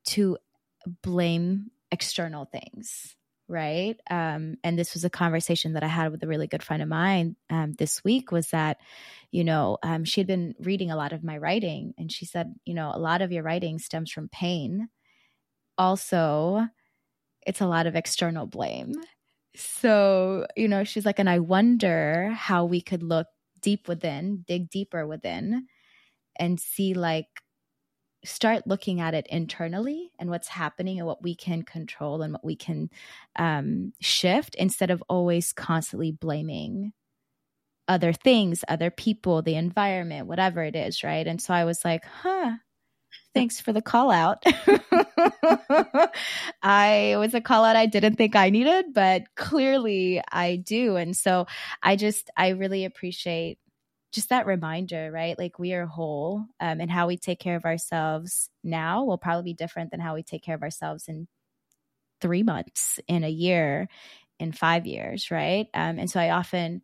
[0.05, 0.37] to
[1.01, 3.15] blame external things
[3.47, 6.81] right um, and this was a conversation that i had with a really good friend
[6.81, 8.77] of mine um, this week was that
[9.31, 12.55] you know um, she had been reading a lot of my writing and she said
[12.65, 14.89] you know a lot of your writing stems from pain
[15.77, 16.67] also
[17.45, 18.93] it's a lot of external blame.
[19.55, 23.27] So, you know, she's like, and I wonder how we could look
[23.61, 25.67] deep within, dig deeper within,
[26.37, 27.27] and see like,
[28.25, 32.43] start looking at it internally and what's happening and what we can control and what
[32.43, 32.89] we can
[33.37, 36.91] um, shift instead of always constantly blaming
[37.87, 41.27] other things, other people, the environment, whatever it is, right?
[41.27, 42.53] And so I was like, huh,
[43.33, 44.43] thanks for the call out.
[46.63, 50.95] I was a call out I didn't think I needed, but clearly I do.
[50.95, 51.45] And so
[51.83, 53.59] I just, I really appreciate
[54.13, 55.37] just that reminder, right?
[55.37, 59.51] Like we are whole um, and how we take care of ourselves now will probably
[59.51, 61.27] be different than how we take care of ourselves in
[62.21, 63.89] three months, in a year,
[64.39, 65.67] in five years, right?
[65.73, 66.81] Um, and so I often,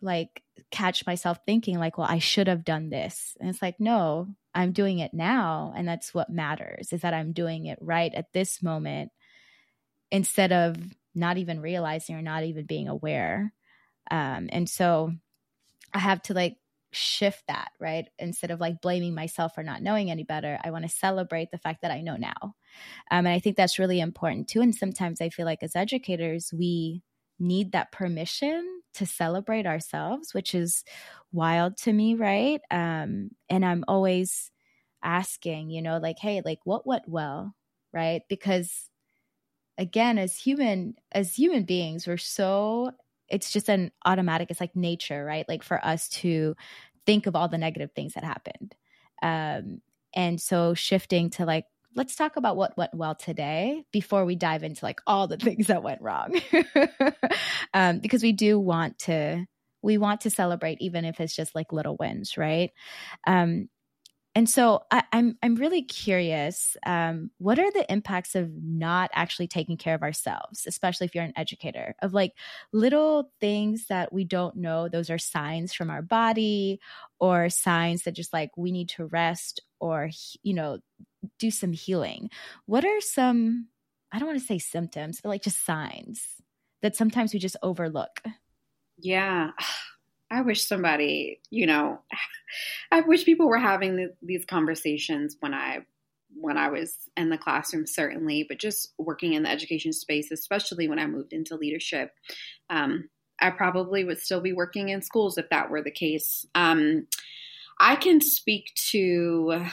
[0.00, 3.36] like catch myself thinking like well i should have done this.
[3.40, 7.32] And it's like no i'm doing it now and that's what matters is that i'm
[7.32, 9.12] doing it right at this moment
[10.10, 10.76] instead of
[11.14, 13.52] not even realizing or not even being aware.
[14.10, 15.12] Um, and so
[15.92, 16.56] i have to like
[16.90, 18.06] shift that right?
[18.18, 21.58] Instead of like blaming myself for not knowing any better i want to celebrate the
[21.58, 22.54] fact that i know now.
[23.10, 26.52] Um, and i think that's really important too and sometimes i feel like as educators
[26.52, 27.02] we
[27.38, 30.84] need that permission to celebrate ourselves, which is
[31.32, 32.60] wild to me, right?
[32.70, 34.50] Um, and I'm always
[35.02, 37.54] asking, you know, like, hey, like what went well,
[37.92, 38.22] right?
[38.28, 38.90] Because
[39.78, 42.92] again, as human, as human beings, we're so
[43.28, 45.46] it's just an automatic, it's like nature, right?
[45.48, 46.56] Like for us to
[47.06, 48.74] think of all the negative things that happened.
[49.22, 49.82] Um,
[50.14, 51.66] and so shifting to like
[51.98, 55.66] let's talk about what went well today before we dive into like all the things
[55.66, 56.40] that went wrong
[57.74, 59.44] um, because we do want to
[59.82, 62.70] we want to celebrate even if it's just like little wins right
[63.26, 63.68] um,
[64.38, 66.76] and so I, am I'm, I'm really curious.
[66.86, 71.24] Um, what are the impacts of not actually taking care of ourselves, especially if you're
[71.24, 72.34] an educator, of like
[72.72, 74.88] little things that we don't know?
[74.88, 76.78] Those are signs from our body,
[77.18, 80.10] or signs that just like we need to rest, or
[80.44, 80.78] you know,
[81.38, 82.30] do some healing.
[82.66, 83.68] What are some?
[84.12, 86.22] I don't want to say symptoms, but like just signs
[86.82, 88.22] that sometimes we just overlook.
[88.98, 89.50] Yeah.
[90.30, 92.00] I wish somebody, you know,
[92.92, 95.80] I wish people were having the, these conversations when I
[96.34, 100.86] when I was in the classroom, certainly, but just working in the education space, especially
[100.86, 102.12] when I moved into leadership.
[102.68, 103.08] Um,
[103.40, 106.46] I probably would still be working in schools if that were the case.
[106.54, 107.06] Um,
[107.80, 109.64] I can speak to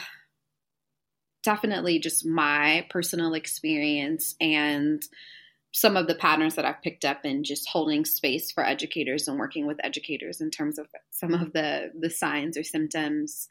[1.46, 5.00] definitely just my personal experience and
[5.72, 9.38] some of the patterns that I've picked up in just holding space for educators and
[9.38, 13.46] working with educators in terms of some of the the signs or symptoms.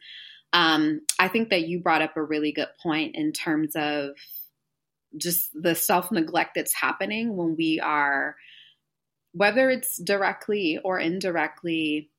[0.52, 4.18] Um, I think that you brought up a really good point in terms of
[5.16, 8.36] just the self neglect that's happening when we are,
[9.32, 12.10] whether it's directly or indirectly,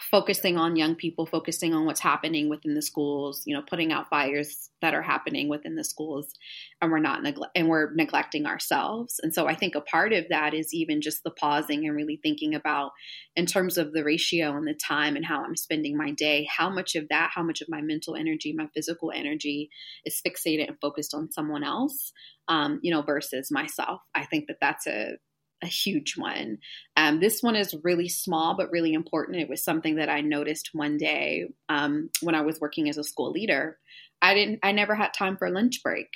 [0.00, 4.08] focusing on young people, focusing on what's happening within the schools, you know, putting out
[4.08, 6.32] fires that are happening within the schools,
[6.80, 9.20] and we're not neglect and we're neglecting ourselves.
[9.22, 12.18] And so I think a part of that is even just the pausing and really
[12.20, 12.90] thinking about,
[13.36, 16.68] in terms of the ratio and the time and how I'm spending my day, how
[16.68, 19.70] much of that, how much of my mental energy, my physical energy
[20.04, 22.12] is fixated and focused on someone else,
[22.48, 24.00] um, you know, versus myself.
[24.14, 25.18] I think that that's a
[25.62, 26.58] a huge one.
[26.96, 29.38] Um, this one is really small but really important.
[29.38, 33.04] It was something that I noticed one day um, when I was working as a
[33.04, 33.78] school leader.
[34.20, 34.60] I didn't.
[34.62, 36.08] I never had time for a lunch break.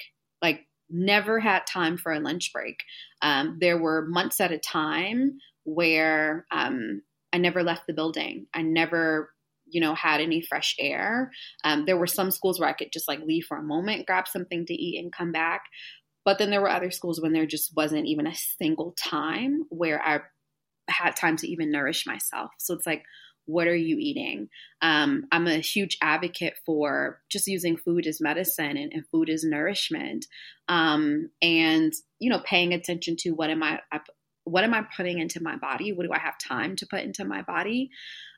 [0.43, 2.81] Like never had time for a lunch break.
[3.23, 8.47] Um, there were months at a time where um, I never left the building.
[8.55, 9.31] I never
[9.69, 11.33] you know had any fresh air
[11.65, 14.29] um, there were some schools where i could just like leave for a moment grab
[14.29, 15.65] something to eat and come back
[16.27, 20.03] but then there were other schools when there just wasn't even a single time where
[20.03, 20.19] I
[20.89, 22.51] had time to even nourish myself.
[22.59, 23.05] So it's like,
[23.45, 24.49] what are you eating?
[24.83, 29.45] Um, I'm a huge advocate for just using food as medicine and, and food as
[29.45, 30.27] nourishment,
[30.69, 33.81] um, and you know, paying attention to what am I,
[34.43, 35.93] what am I putting into my body?
[35.93, 37.91] What do I have time to put into my body?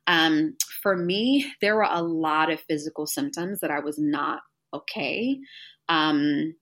[0.06, 4.40] Um, for me, there were a lot of physical symptoms that I was not
[4.74, 5.38] okay.
[5.88, 6.54] Um,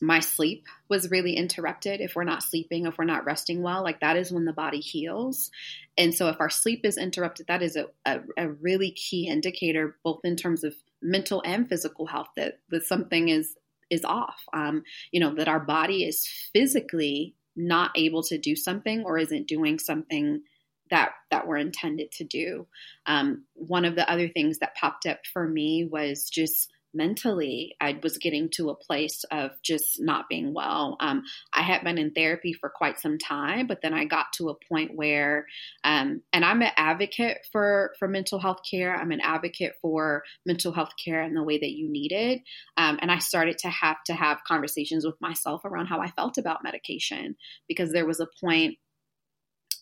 [0.00, 4.00] my sleep was really interrupted if we're not sleeping if we're not resting well like
[4.00, 5.50] that is when the body heals.
[5.98, 9.96] And so if our sleep is interrupted that is a, a, a really key indicator
[10.02, 13.56] both in terms of mental and physical health that, that something is
[13.90, 14.40] is off.
[14.52, 19.48] Um, you know that our body is physically not able to do something or isn't
[19.48, 20.42] doing something
[20.90, 22.66] that that we're intended to do.
[23.06, 27.98] Um, one of the other things that popped up for me was just mentally i
[28.02, 30.96] was getting to a place of just not being well.
[31.00, 31.22] Um,
[31.54, 34.54] i had been in therapy for quite some time but then i got to a
[34.68, 35.46] point where
[35.84, 38.94] um, and i'm an advocate for for mental health care.
[38.94, 42.40] I'm an advocate for mental health care in the way that you need it.
[42.76, 46.38] Um, and i started to have to have conversations with myself around how i felt
[46.38, 47.36] about medication
[47.68, 48.76] because there was a point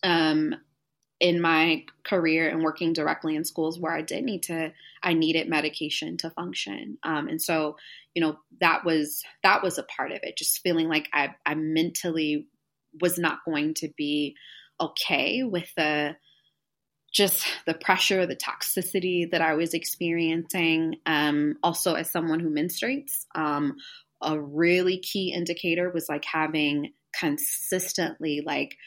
[0.03, 0.53] um,
[1.19, 4.71] in my career and working directly in schools where I did need to,
[5.03, 6.97] I needed medication to function.
[7.03, 7.75] Um, and so,
[8.13, 11.55] you know, that was, that was a part of it, just feeling like I, I
[11.55, 12.47] mentally
[13.01, 14.35] was not going to be
[14.79, 16.15] okay with the,
[17.13, 20.95] just the pressure, the toxicity that I was experiencing.
[21.05, 23.75] Um, also, as someone who menstruates, um,
[24.21, 28.77] a really key indicator was like having consistently like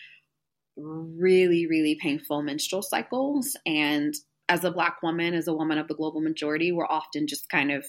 [0.77, 3.57] really, really painful menstrual cycles.
[3.67, 4.15] And
[4.49, 7.71] as a Black woman, as a woman of the global majority, we're often just kind
[7.71, 7.85] of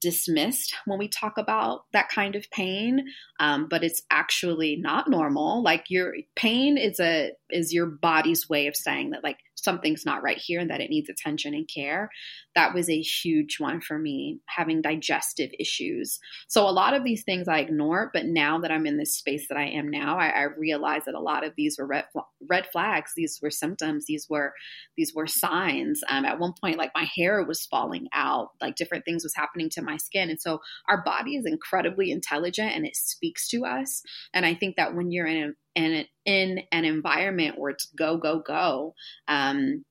[0.00, 3.04] dismissed when we talk about that kind of pain
[3.38, 8.66] um, but it's actually not normal like your pain is a is your body's way
[8.66, 12.10] of saying that like something's not right here and that it needs attention and care.
[12.54, 16.18] That was a huge one for me, having digestive issues.
[16.48, 19.46] So a lot of these things I ignore, but now that I'm in this space
[19.48, 22.04] that I am now, I, I realize that a lot of these were red
[22.48, 23.12] red flags.
[23.16, 24.06] These were symptoms.
[24.06, 24.52] These were
[24.96, 26.00] these were signs.
[26.08, 29.70] Um, at one point, like my hair was falling out, like different things was happening
[29.70, 34.02] to my skin, and so our body is incredibly intelligent and it speaks to us.
[34.32, 38.16] And I think that when you're in a and in an environment where it's go
[38.16, 38.94] go go
[39.28, 39.84] um,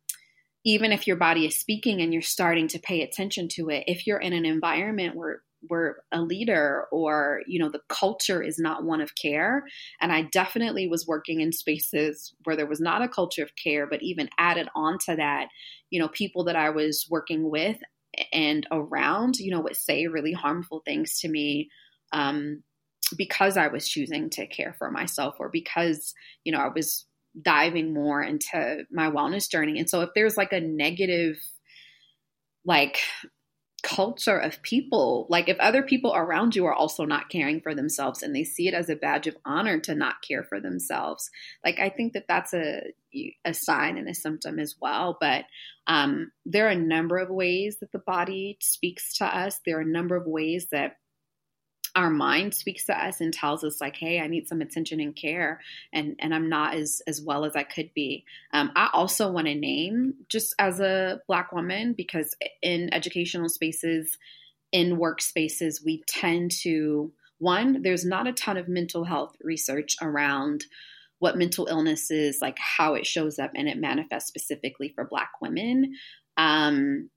[0.66, 4.06] even if your body is speaking and you're starting to pay attention to it if
[4.06, 8.84] you're in an environment where where a leader or you know the culture is not
[8.84, 9.64] one of care
[10.00, 13.86] and i definitely was working in spaces where there was not a culture of care
[13.86, 15.48] but even added on to that
[15.90, 17.78] you know people that i was working with
[18.32, 21.70] and around you know would say really harmful things to me
[22.12, 22.64] um,
[23.18, 27.06] because I was choosing to care for myself or because, you know, I was
[27.42, 29.80] diving more into my wellness journey.
[29.80, 31.38] And so if there's like a negative,
[32.66, 33.00] like,
[33.82, 38.22] culture of people, like if other people around you are also not caring for themselves
[38.22, 41.30] and they see it as a badge of honor to not care for themselves,
[41.64, 42.82] like I think that that's a
[43.46, 45.18] a sign and a symptom as well.
[45.20, 45.46] But
[45.88, 49.60] um, there are a number of ways that the body speaks to us.
[49.66, 50.98] There are a number of ways that
[52.00, 55.16] our mind speaks to us and tells us like hey i need some attention and
[55.16, 55.60] care
[55.92, 58.24] and and i'm not as as well as i could be.
[58.54, 64.18] Um, i also want to name just as a black woman because in educational spaces
[64.72, 70.66] in workspaces we tend to one there's not a ton of mental health research around
[71.20, 75.32] what mental illness is like how it shows up and it manifests specifically for black
[75.42, 75.96] women.
[76.38, 77.10] Um,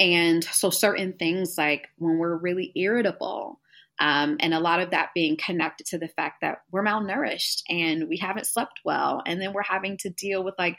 [0.00, 3.60] and so certain things like when we're really irritable
[4.02, 8.08] um, and a lot of that being connected to the fact that we're malnourished and
[8.08, 9.22] we haven't slept well.
[9.24, 10.76] And then we're having to deal with like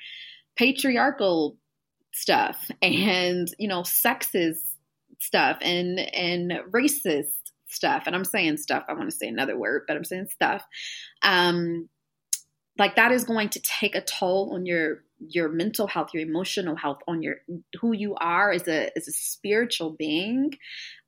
[0.57, 1.55] patriarchal
[2.11, 4.75] stuff and, you know, sexist
[5.19, 7.37] stuff and, and racist
[7.69, 8.03] stuff.
[8.07, 10.61] And I'm saying stuff, I want to say another word, but I'm saying stuff.
[11.21, 11.87] Um,
[12.77, 16.75] like that is going to take a toll on your your mental health your emotional
[16.75, 17.35] health on your
[17.79, 20.51] who you are as a as a spiritual being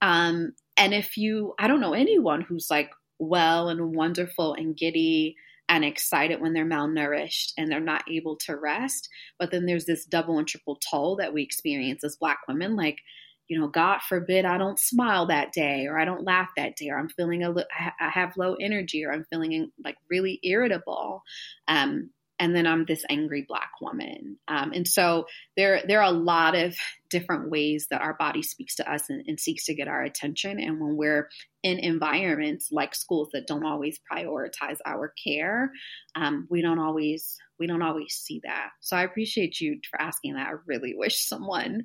[0.02, 5.36] um and if you, I don't know anyone who's like well and wonderful and giddy
[5.68, 9.10] and excited when they're malnourished and they're not able to rest.
[9.40, 12.76] But then there's this double and triple toll that we experience as Black women.
[12.76, 13.00] Like,
[13.48, 16.90] you know, God forbid I don't smile that day or I don't laugh that day
[16.90, 17.54] or I'm feeling a
[18.00, 21.24] I have low energy or I'm feeling like really irritable.
[21.68, 22.10] Um,
[22.40, 24.38] and then I'm this angry black woman.
[24.48, 25.26] Um, and so
[25.56, 26.76] there there are a lot of
[27.10, 30.60] different ways that our body speaks to us and, and, seeks to get our attention.
[30.60, 31.30] And when we're
[31.64, 35.72] in environments like schools that don't always prioritize our care,
[36.16, 38.70] um, we don't always we don't always see that.
[38.82, 40.48] So I appreciate you for asking that.
[40.48, 41.84] I really wish someone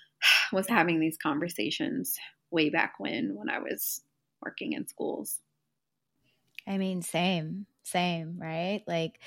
[0.52, 2.16] was having these conversations
[2.50, 4.02] way back when when I was
[4.44, 5.38] working in schools.
[6.66, 8.82] I mean, same, same, right?
[8.86, 9.18] Like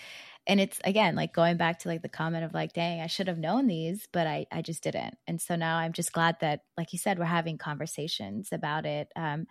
[0.47, 3.27] and it's again like going back to like the comment of like dang i should
[3.27, 6.61] have known these but i i just didn't and so now i'm just glad that
[6.77, 9.45] like you said we're having conversations about it um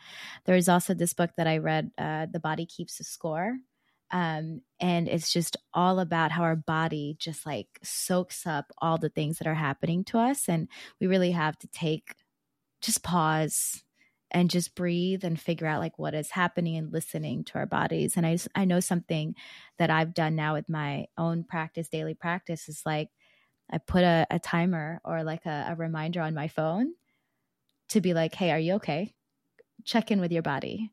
[0.45, 3.57] there's also this book that i read uh the body keeps a score
[4.11, 9.09] um and it's just all about how our body just like soaks up all the
[9.09, 10.69] things that are happening to us and
[11.01, 12.15] we really have to take
[12.81, 13.83] just pause
[14.31, 18.17] and just breathe and figure out like what is happening and listening to our bodies
[18.17, 19.35] and i i know something
[19.79, 23.11] that i've done now with my own practice daily practice is like
[23.71, 26.95] i put a, a timer or like a, a reminder on my phone
[27.89, 29.15] to be like hey are you okay?
[29.85, 30.91] Check in with your body.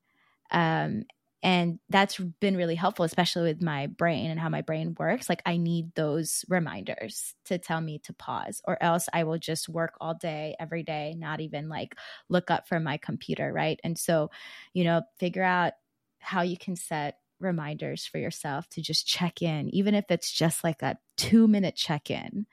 [0.51, 1.05] Um,
[1.43, 5.29] and that's been really helpful especially with my brain and how my brain works.
[5.29, 9.69] Like i need those reminders to tell me to pause or else i will just
[9.69, 11.95] work all day every day not even like
[12.29, 13.79] look up from my computer right?
[13.83, 14.29] And so
[14.73, 15.73] you know figure out
[16.19, 20.63] how you can set reminders for yourself to just check in, even if it's just
[20.63, 22.45] like a two minute check in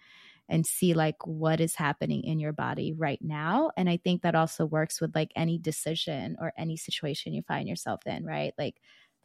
[0.49, 3.71] and see like what is happening in your body right now.
[3.77, 7.69] And I think that also works with like any decision or any situation you find
[7.69, 8.55] yourself in, right?
[8.59, 8.77] Like,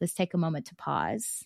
[0.02, 1.46] let's take a moment to pause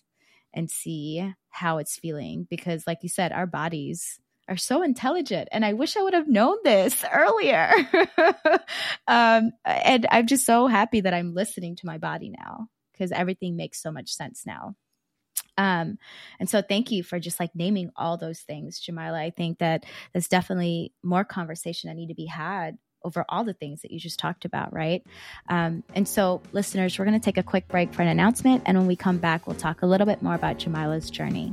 [0.52, 4.18] and see how it's feeling because, like you said, our bodies
[4.48, 5.48] are so intelligent.
[5.52, 7.70] And I wish I would have known this earlier.
[9.06, 13.56] um, and I'm just so happy that I'm listening to my body now because everything
[13.56, 14.74] makes so much sense now.
[15.58, 15.98] Um,
[16.40, 19.18] and so thank you for just like naming all those things, Jamilah.
[19.18, 23.52] I think that there's definitely more conversation that need to be had over all the
[23.52, 25.04] things that you just talked about, right?
[25.48, 28.62] Um, and so, listeners, we're going to take a quick break for an announcement.
[28.66, 31.52] And when we come back, we'll talk a little bit more about Jamilah's journey.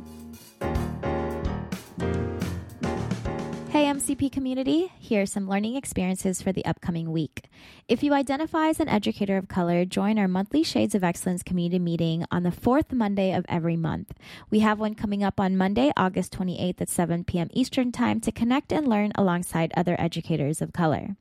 [4.06, 7.50] MCP community, here are some learning experiences for the upcoming week.
[7.88, 11.80] If you identify as an educator of color, join our monthly Shades of Excellence community
[11.80, 14.14] meeting on the fourth Monday of every month.
[14.52, 17.50] We have one coming up on Monday, August 28th at 7 p.m.
[17.52, 21.16] Eastern Time to connect and learn alongside other educators of color.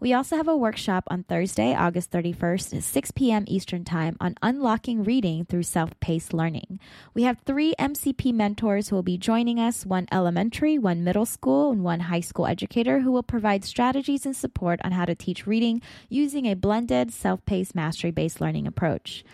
[0.00, 3.44] We also have a workshop on Thursday, August 31st at 6 p.m.
[3.48, 6.78] Eastern Time on unlocking reading through self paced learning.
[7.14, 11.72] We have three MCP mentors who will be joining us one elementary, one middle school,
[11.72, 15.48] and one high school educator who will provide strategies and support on how to teach
[15.48, 19.24] reading using a blended, self paced, mastery based learning approach.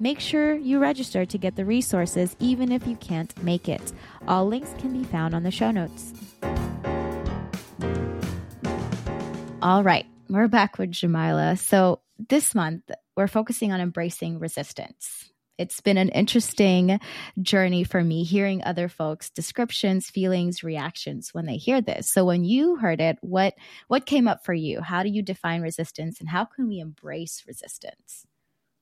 [0.00, 3.92] Make sure you register to get the resources even if you can't make it.
[4.26, 6.14] All links can be found on the show notes.
[9.60, 11.58] All right we're back with Jamilah.
[11.58, 15.30] So this month, we're focusing on embracing resistance.
[15.56, 16.98] It's been an interesting
[17.40, 22.10] journey for me hearing other folks' descriptions, feelings, reactions when they hear this.
[22.10, 23.54] So when you heard it, what
[23.86, 24.80] what came up for you?
[24.80, 28.26] How do you define resistance and how can we embrace resistance?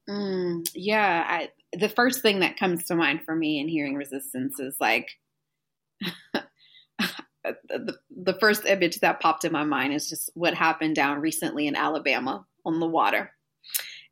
[0.09, 4.59] Mm, yeah, I, the first thing that comes to mind for me in hearing resistance
[4.59, 5.09] is like
[7.45, 11.21] Uh, the, the first image that popped in my mind is just what happened down
[11.21, 13.33] recently in Alabama on the water.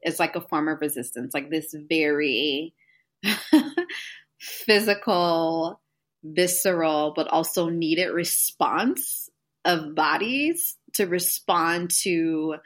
[0.02, 2.74] It's like a form of resistance, like this very
[4.40, 5.80] physical,
[6.24, 9.28] visceral, but also needed response
[9.64, 12.56] of bodies to respond to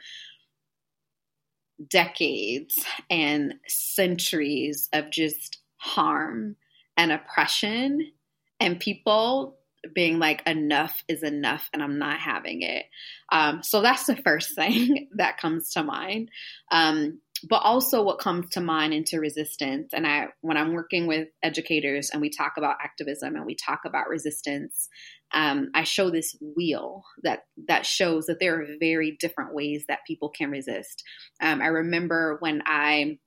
[1.89, 6.55] decades and centuries of just harm
[6.95, 8.11] and oppression
[8.59, 9.57] and people
[9.93, 12.85] being like enough is enough and i'm not having it.
[13.31, 16.29] Um, so that's the first thing that comes to mind.
[16.71, 21.27] Um, but also what comes to mind into resistance and i when i'm working with
[21.43, 24.89] educators and we talk about activism and we talk about resistance
[25.33, 29.99] um, i show this wheel that that shows that there are very different ways that
[30.07, 31.03] people can resist.
[31.41, 33.19] Um, i remember when i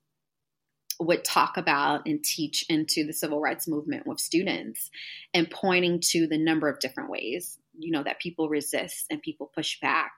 [0.99, 4.89] would talk about and teach into the civil rights movement with students
[5.33, 9.49] and pointing to the number of different ways you know that people resist and people
[9.55, 10.11] push back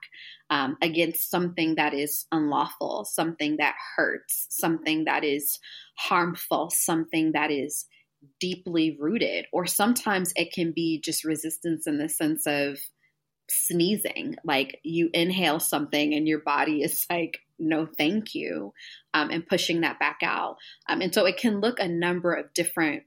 [0.50, 5.60] um, against something that is unlawful something that hurts something that is
[5.96, 7.86] harmful something that is
[8.40, 12.78] deeply rooted or sometimes it can be just resistance in the sense of
[13.52, 14.36] sneezing.
[14.44, 18.72] Like you inhale something and your body is like no thank you
[19.14, 20.56] um, and pushing that back out.
[20.88, 23.04] Um, and so it can look a number of different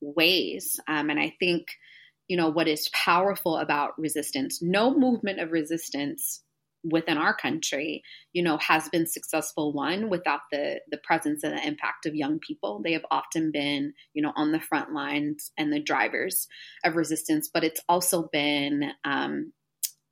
[0.00, 1.68] ways um, and i think
[2.28, 6.42] you know what is powerful about resistance no movement of resistance
[6.82, 11.66] within our country you know has been successful one without the the presence and the
[11.66, 12.80] impact of young people.
[12.82, 16.48] They have often been you know on the front lines and the drivers
[16.84, 19.52] of resistance but it's also been um,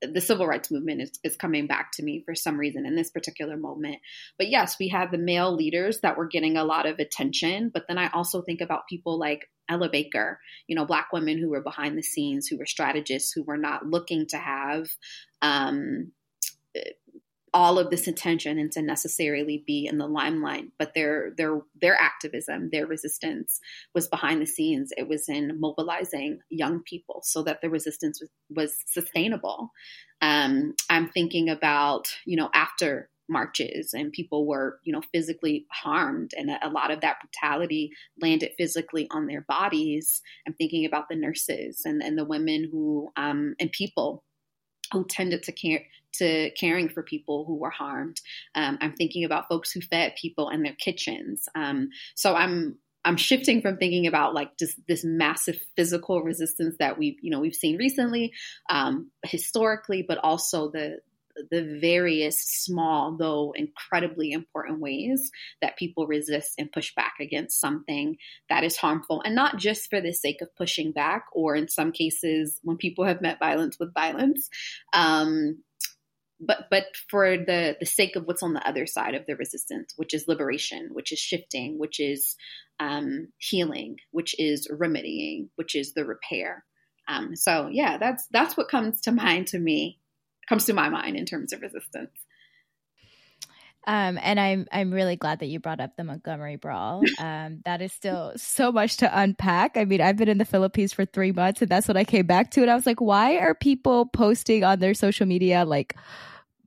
[0.01, 3.11] the civil rights movement is, is coming back to me for some reason in this
[3.11, 3.96] particular moment.
[4.36, 7.70] But yes, we had the male leaders that were getting a lot of attention.
[7.72, 11.51] But then I also think about people like Ella Baker, you know, Black women who
[11.51, 14.86] were behind the scenes, who were strategists, who were not looking to have
[15.42, 16.12] um,
[17.55, 21.94] all of this attention and to necessarily be in the limelight but their their their
[21.94, 23.61] activism their resistance
[23.94, 24.92] was behind the scenes.
[24.96, 29.70] It was in mobilizing young people so that the resistance was, was sustainable.
[30.20, 36.32] Um, i'm thinking about you know after marches and people were you know physically harmed
[36.36, 40.22] and a, lot of that brutality landed physically on their bodies.
[40.46, 44.24] I'm thinking about the nurses and, and the women who um, and people
[44.92, 45.82] who tended to care
[46.14, 48.20] to caring for people who were harmed.
[48.54, 51.48] Um, I'm thinking about folks who fed people in their kitchens.
[51.54, 56.98] Um, so I'm I'm shifting from thinking about like just this massive physical resistance that
[56.98, 58.32] we've you know we've seen recently,
[58.68, 60.98] um, historically, but also the
[61.50, 65.30] the various small, though incredibly important ways
[65.62, 68.16] that people resist and push back against something
[68.48, 69.22] that is harmful.
[69.24, 73.04] And not just for the sake of pushing back, or in some cases, when people
[73.04, 74.48] have met violence with violence.
[74.92, 75.62] Um,
[76.41, 79.93] but but for the the sake of what's on the other side of the resistance,
[79.97, 82.36] which is liberation, which is shifting, which is
[82.80, 86.64] um, healing, which is remedying, which is the repair.
[87.09, 89.99] Um, so yeah, that's that's what comes to mind to me,
[90.49, 92.12] comes to my mind in terms of resistance.
[93.89, 97.03] Um, and I'm I'm really glad that you brought up the Montgomery Brawl.
[97.18, 99.76] Um, that is still so much to unpack.
[99.76, 102.26] I mean, I've been in the Philippines for three months, and that's what I came
[102.26, 102.62] back to.
[102.62, 105.97] And I was like, why are people posting on their social media like?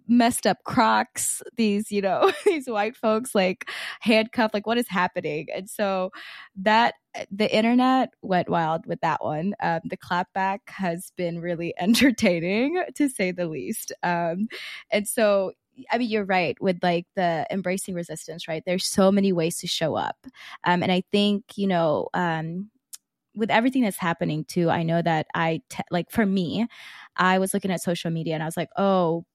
[0.07, 3.69] messed up crocs these you know these white folks like
[4.01, 6.11] handcuffed like what is happening and so
[6.55, 6.95] that
[7.31, 13.07] the internet went wild with that one um, the clapback has been really entertaining to
[13.07, 14.47] say the least um,
[14.91, 15.53] and so
[15.91, 18.63] I mean, you're right with like the embracing resistance, right?
[18.65, 20.17] There's so many ways to show up.
[20.63, 22.69] Um, and I think, you know, um,
[23.35, 26.67] with everything that's happening too, I know that I, te- like for me,
[27.15, 29.25] I was looking at social media and I was like, oh,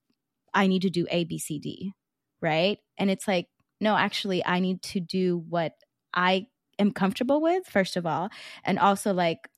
[0.53, 1.93] I need to do A, B, C, D,
[2.41, 2.79] right?
[2.99, 3.49] And it's like,
[3.81, 5.75] no, actually, I need to do what
[6.15, 6.47] I
[6.79, 8.31] am comfortable with, first of all.
[8.65, 9.49] And also, like,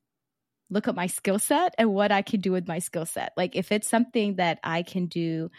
[0.70, 3.33] look at my skill set and what I can do with my skill set.
[3.37, 5.51] Like, if it's something that I can do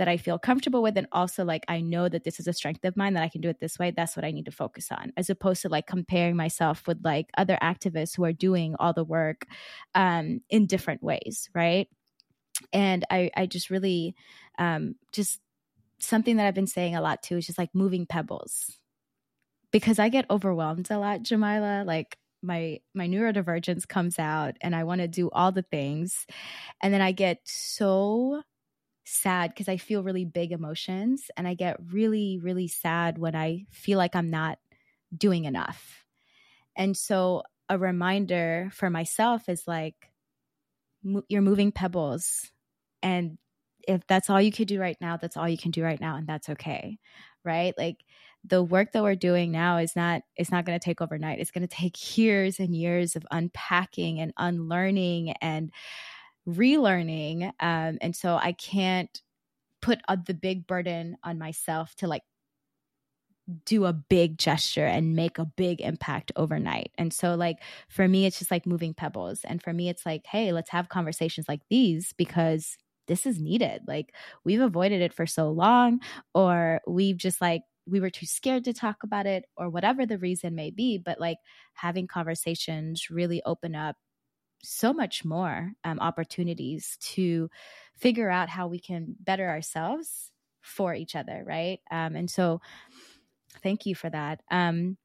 [0.00, 2.84] that I feel comfortable with, and also like I know that this is a strength
[2.84, 4.88] of mine that I can do it this way, that's what I need to focus
[4.90, 8.94] on, as opposed to like comparing myself with like other activists who are doing all
[8.94, 9.46] the work
[9.94, 11.86] um, in different ways, right?
[12.72, 14.14] And I, I just really,
[14.58, 15.40] um, just
[16.00, 18.78] something that I've been saying a lot too is just like moving pebbles,
[19.70, 21.86] because I get overwhelmed a lot, Jamilah.
[21.86, 26.26] Like my my neurodivergence comes out and I want to do all the things
[26.82, 28.42] and then I get so
[29.10, 33.66] sad because I feel really big emotions and I get really, really sad when I
[33.70, 34.58] feel like I'm not
[35.16, 36.04] doing enough.
[36.76, 40.10] And so a reminder for myself is like,
[41.02, 42.50] mo- you're moving pebbles.
[43.02, 43.38] And
[43.86, 46.16] if that's all you could do right now, that's all you can do right now.
[46.16, 46.98] And that's okay.
[47.44, 47.74] Right.
[47.76, 48.04] Like,
[48.44, 51.50] the work that we're doing now is not it's not going to take overnight it's
[51.50, 55.70] going to take years and years of unpacking and unlearning and
[56.56, 59.22] relearning um, and so i can't
[59.82, 62.22] put the big burden on myself to like
[63.64, 66.92] do a big gesture and make a big impact overnight.
[66.98, 69.44] And so, like, for me, it's just like moving pebbles.
[69.44, 72.76] And for me, it's like, hey, let's have conversations like these because
[73.08, 73.82] this is needed.
[73.88, 76.00] Like, we've avoided it for so long,
[76.34, 80.18] or we've just like, we were too scared to talk about it, or whatever the
[80.18, 80.96] reason may be.
[80.98, 81.38] But like,
[81.74, 83.96] having conversations really open up
[84.62, 87.50] so much more um, opportunities to
[87.96, 90.30] figure out how we can better ourselves
[90.60, 91.80] for each other right?
[91.90, 92.60] Um, and so
[93.62, 94.42] thank you for that.
[94.50, 94.96] Um,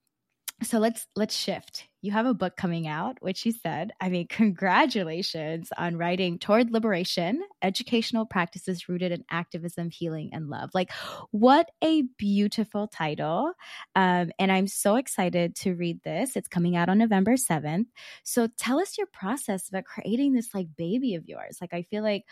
[0.63, 1.87] so let's let's shift.
[2.01, 3.91] You have a book coming out which you said.
[3.99, 10.69] I mean congratulations on writing toward liberation educational practices rooted in activism healing and love.
[10.73, 10.91] Like
[11.31, 13.51] what a beautiful title.
[13.95, 16.35] Um, and i'm so excited to read this.
[16.35, 17.87] It's coming out on november 7th
[18.23, 21.57] so tell us your process about creating this like baby of yours.
[21.59, 22.23] Like i feel like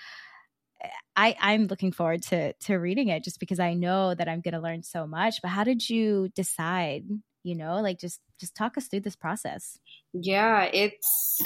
[0.81, 4.41] eh, I, I'm looking forward to to reading it just because I know that I'm
[4.41, 5.41] going to learn so much.
[5.41, 7.03] But how did you decide
[7.43, 9.79] you know like just just talk us through this process.
[10.13, 11.41] Yeah it's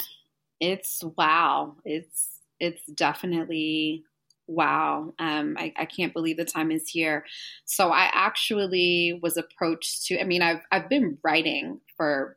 [0.60, 1.76] it's wow.
[1.84, 4.04] It's it's definitely
[4.46, 5.12] wow.
[5.18, 7.24] Um I, I can't believe the time is here.
[7.64, 12.36] So i actually was approached to i mean i've i've been writing for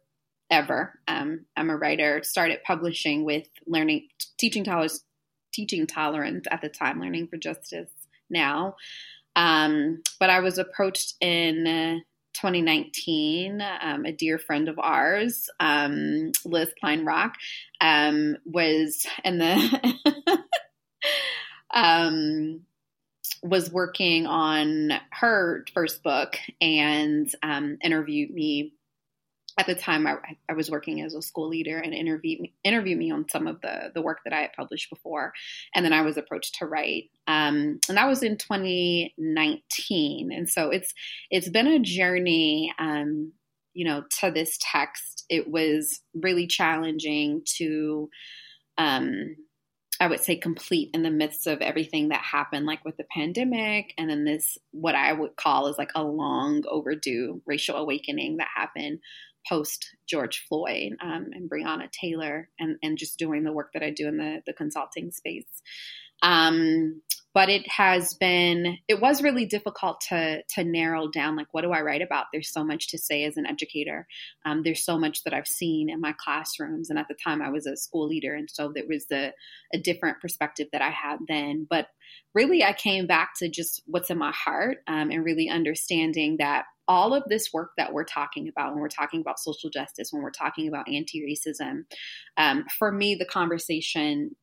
[0.50, 2.22] ever um i'm a writer.
[2.24, 4.08] Started publishing with learning
[4.38, 5.04] teaching tolerance
[5.54, 7.90] teaching tolerance at the time learning for justice
[8.30, 8.76] now.
[9.36, 12.04] Um but i was approached in
[12.34, 17.34] 2019, um, a dear friend of ours, um, Liz Kleinrock,
[17.80, 20.40] um, was in the
[21.74, 22.62] um,
[23.44, 28.74] was working on her first book and um, interviewed me
[29.58, 30.16] at the time I,
[30.50, 33.92] I, was working as a school leader and interviewed me, me on some of the
[33.94, 35.34] the work that I had published before,
[35.76, 40.32] and then I was approached to write, um, and that was in 2019.
[40.32, 40.94] And so it's
[41.30, 43.34] it's been a journey, um,
[43.74, 45.26] you know, to this text.
[45.30, 48.10] It was really challenging to.
[48.78, 49.36] Um,
[50.00, 53.94] I would say complete in the midst of everything that happened, like with the pandemic,
[54.00, 58.48] and then this, what I would call is like a long overdue racial awakening that
[58.56, 58.98] happened
[59.48, 63.90] post George Floyd um, and Breonna Taylor and, and just doing the work that I
[63.92, 65.62] do in the, the consulting space.
[66.22, 67.02] Um,
[67.34, 71.72] but it has been it was really difficult to to narrow down like what do
[71.72, 72.26] i write about?
[72.32, 74.08] There's so much to say as an educator.
[74.46, 77.50] Um, there's so much that i've seen in my classrooms and at the time i
[77.50, 79.34] was a school leader and so there was a,
[79.74, 81.68] a different perspective that i had then.
[81.70, 81.88] But
[82.34, 86.66] really i came back to just what's in my heart um, and really understanding that
[86.92, 90.22] all of this work that we're talking about when we're talking about social justice, when
[90.22, 91.84] we're talking about anti racism,
[92.36, 94.36] um, for me, the conversation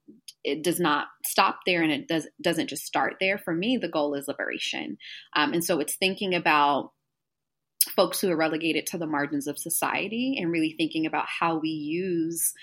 [0.45, 3.37] it does not stop there and it does, doesn't just start there.
[3.37, 4.97] For me, the goal is liberation.
[5.37, 6.93] Um, and so it's thinking about
[7.95, 11.69] folks who are relegated to the margins of society and really thinking about how we
[11.69, 12.55] use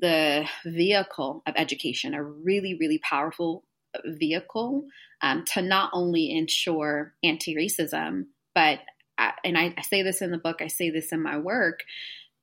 [0.00, 3.64] the vehicle of education, a really, really powerful
[4.04, 4.86] vehicle
[5.22, 8.80] um, to not only ensure anti racism, but
[9.44, 11.84] and I, I say this in the book, I say this in my work,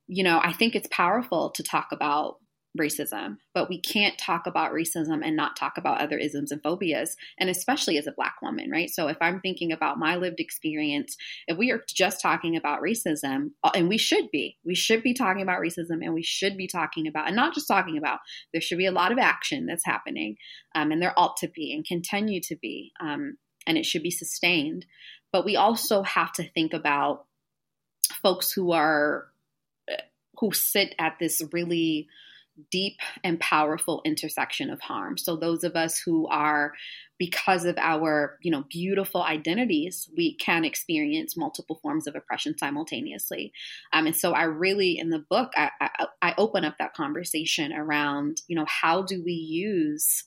[0.07, 2.37] you know, I think it's powerful to talk about
[2.79, 7.17] racism, but we can't talk about racism and not talk about other isms and phobias,
[7.37, 8.89] and especially as a Black woman, right?
[8.89, 11.17] So if I'm thinking about my lived experience,
[11.47, 15.13] if we are just talking about racism, uh, and we should be, we should be
[15.13, 18.19] talking about racism and we should be talking about, and not just talking about,
[18.53, 20.37] there should be a lot of action that's happening,
[20.73, 24.11] um, and there ought to be and continue to be, um, and it should be
[24.11, 24.85] sustained.
[25.33, 27.25] But we also have to think about
[28.21, 29.27] folks who are
[30.39, 32.07] who sit at this really
[32.69, 35.17] deep and powerful intersection of harm.
[35.17, 36.73] So those of us who are
[37.17, 43.53] because of our, you know, beautiful identities, we can experience multiple forms of oppression simultaneously.
[43.93, 47.73] Um, and so I really, in the book, I, I, I open up that conversation
[47.73, 50.23] around, you know, how do we use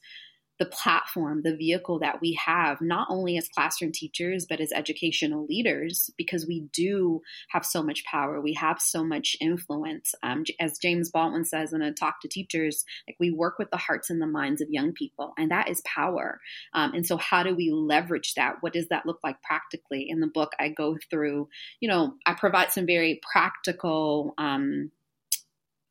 [0.58, 5.44] the platform, the vehicle that we have, not only as classroom teachers, but as educational
[5.46, 8.40] leaders, because we do have so much power.
[8.40, 10.14] We have so much influence.
[10.22, 13.76] Um, as James Baldwin says in a talk to teachers, like we work with the
[13.76, 16.40] hearts and the minds of young people, and that is power.
[16.72, 18.56] Um, and so, how do we leverage that?
[18.60, 20.08] What does that look like practically?
[20.08, 21.48] In the book, I go through,
[21.80, 24.34] you know, I provide some very practical.
[24.38, 24.92] Um,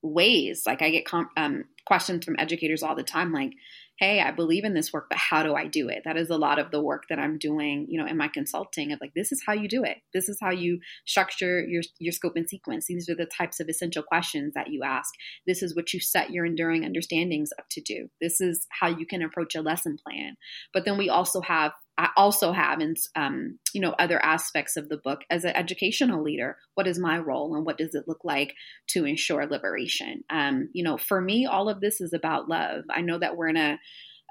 [0.06, 3.54] ways like i get com- um, questions from educators all the time like
[4.00, 6.02] hey, I believe in this work, but how do I do it?
[6.06, 8.92] That is a lot of the work that I'm doing, you know, in my consulting
[8.92, 9.98] of like, this is how you do it.
[10.14, 12.88] This is how you structure your, your scope and sequence.
[12.88, 15.14] These are the types of essential questions that you ask.
[15.46, 18.10] This is what you set your enduring understandings up to do.
[18.20, 20.36] This is how you can approach a lesson plan.
[20.74, 24.90] But then we also have I also have in um, you know other aspects of
[24.90, 26.58] the book as an educational leader.
[26.74, 28.54] What is my role and what does it look like
[28.90, 30.24] to ensure liberation?
[30.30, 32.84] Um, you know, for me, all of this is about love.
[32.90, 33.80] I know that we're in a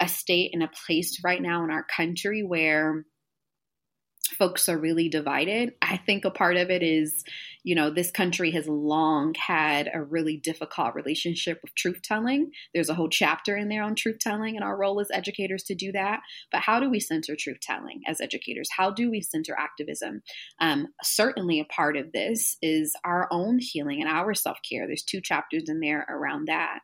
[0.01, 3.05] a state and a place right now in our country where
[4.33, 5.75] folks are really divided.
[5.81, 7.25] I think a part of it is,
[7.63, 12.51] you know, this country has long had a really difficult relationship with truth telling.
[12.75, 15.75] There's a whole chapter in there on truth telling and our role as educators to
[15.75, 16.21] do that.
[16.51, 18.69] But how do we center truth telling as educators?
[18.77, 20.23] How do we center activism?
[20.61, 24.87] Um, certainly, a part of this is our own healing and our self care.
[24.87, 26.81] There's two chapters in there around that.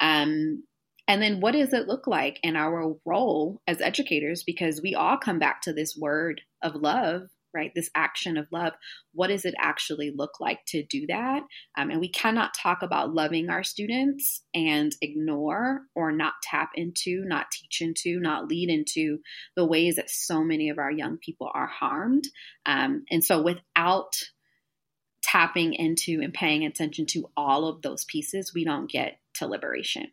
[0.00, 0.64] Um,
[1.08, 4.42] and then what does it look like in our role as educators?
[4.42, 7.22] Because we all come back to this word of love,
[7.54, 7.70] right?
[7.74, 8.72] This action of love.
[9.12, 11.42] What does it actually look like to do that?
[11.78, 17.22] Um, and we cannot talk about loving our students and ignore or not tap into,
[17.24, 19.18] not teach into, not lead into
[19.54, 22.28] the ways that so many of our young people are harmed.
[22.66, 24.16] Um, and so without
[25.22, 30.08] tapping into and paying attention to all of those pieces, we don't get to liberation.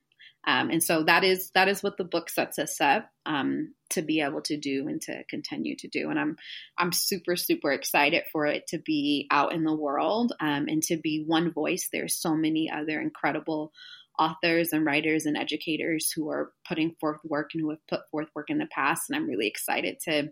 [0.46, 4.02] Um, and so that is that is what the book sets us up um, to
[4.02, 6.10] be able to do and to continue to do.
[6.10, 6.36] And I'm
[6.78, 10.98] I'm super super excited for it to be out in the world um, and to
[10.98, 11.90] be one voice.
[11.92, 13.72] There's so many other incredible
[14.20, 18.28] authors and writers and educators who are putting forth work and who have put forth
[18.36, 19.10] work in the past.
[19.10, 20.30] And I'm really excited to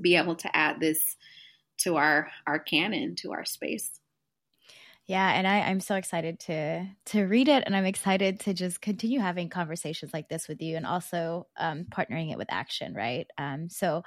[0.00, 1.16] be able to add this
[1.78, 3.90] to our our canon to our space.
[5.08, 8.82] Yeah, and I, I'm so excited to to read it, and I'm excited to just
[8.82, 13.26] continue having conversations like this with you, and also um, partnering it with action, right?
[13.38, 14.04] Um, so,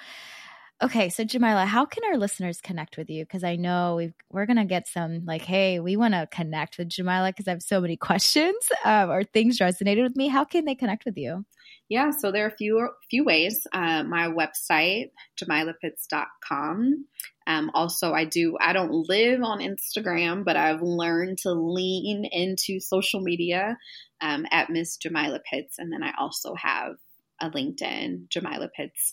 [0.83, 3.25] okay, so Jamilah, how can our listeners connect with you?
[3.25, 6.89] Because I know we are gonna get some like, hey, we want to connect with
[6.89, 10.27] Jamilah because I have so many questions um, or things resonated with me.
[10.29, 11.45] How can they connect with you?
[11.91, 13.67] Yeah, so there are a few few ways.
[13.73, 17.05] Uh, my website, jamilahpitts.com.
[17.45, 22.79] Um, also, I do, I don't live on Instagram, but I've learned to lean into
[22.79, 23.77] social media
[24.21, 25.79] um, at Miss Jamilah Pitts.
[25.79, 26.93] And then I also have
[27.41, 29.11] a LinkedIn, Jamilah Pitts.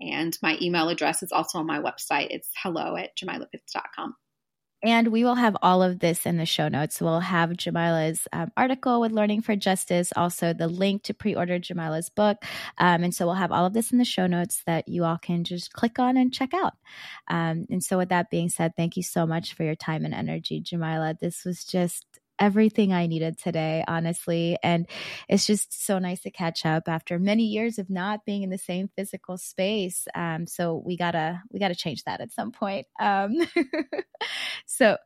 [0.00, 2.28] And my email address is also on my website.
[2.30, 4.14] It's hello at jamilahpitts.com.
[4.82, 7.00] And we will have all of this in the show notes.
[7.02, 11.58] We'll have Jamilah's um, article with Learning for Justice, also the link to pre order
[11.58, 12.38] Jamilah's book.
[12.78, 15.18] Um, and so we'll have all of this in the show notes that you all
[15.18, 16.74] can just click on and check out.
[17.28, 20.14] Um, and so, with that being said, thank you so much for your time and
[20.14, 21.18] energy, Jamilah.
[21.18, 22.06] This was just
[22.40, 24.56] everything I needed today, honestly.
[24.62, 24.88] And
[25.28, 28.58] it's just so nice to catch up after many years of not being in the
[28.58, 30.08] same physical space.
[30.14, 32.86] Um, so we gotta we gotta change that at some point.
[32.98, 33.36] Um,
[34.66, 34.96] so,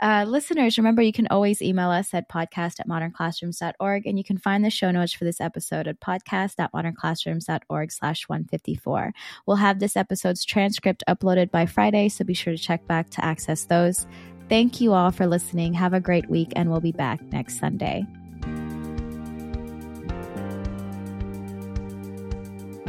[0.00, 4.38] uh, listeners, remember you can always email us at podcast at modernclassrooms.org, and you can
[4.38, 9.12] find the show notes for this episode at podcast at modernclassrooms.org slash 154.
[9.46, 13.24] We'll have this episode's transcript uploaded by Friday, so be sure to check back to
[13.24, 14.06] access those.
[14.48, 15.74] Thank you all for listening.
[15.74, 18.06] Have a great week, and we'll be back next Sunday.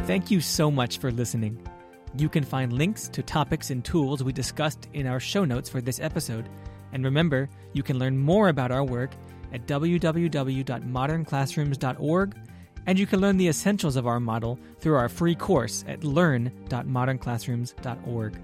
[0.06, 1.60] Thank you so much for listening.
[2.16, 5.80] You can find links to topics and tools we discussed in our show notes for
[5.80, 6.48] this episode.
[6.92, 9.12] And remember, you can learn more about our work
[9.52, 12.36] at www.modernclassrooms.org,
[12.86, 18.40] and you can learn the essentials of our model through our free course at learn.modernclassrooms.org.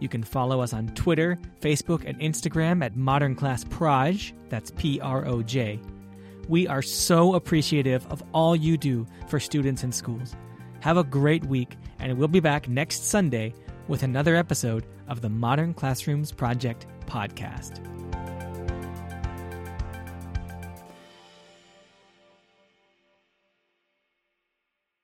[0.00, 4.34] You can follow us on Twitter, Facebook, and Instagram at Modern Class Proj.
[4.48, 5.80] That's P R O J.
[6.48, 10.34] We are so appreciative of all you do for students and schools.
[10.80, 13.52] Have a great week, and we'll be back next Sunday
[13.88, 17.97] with another episode of the Modern Classrooms Project podcast.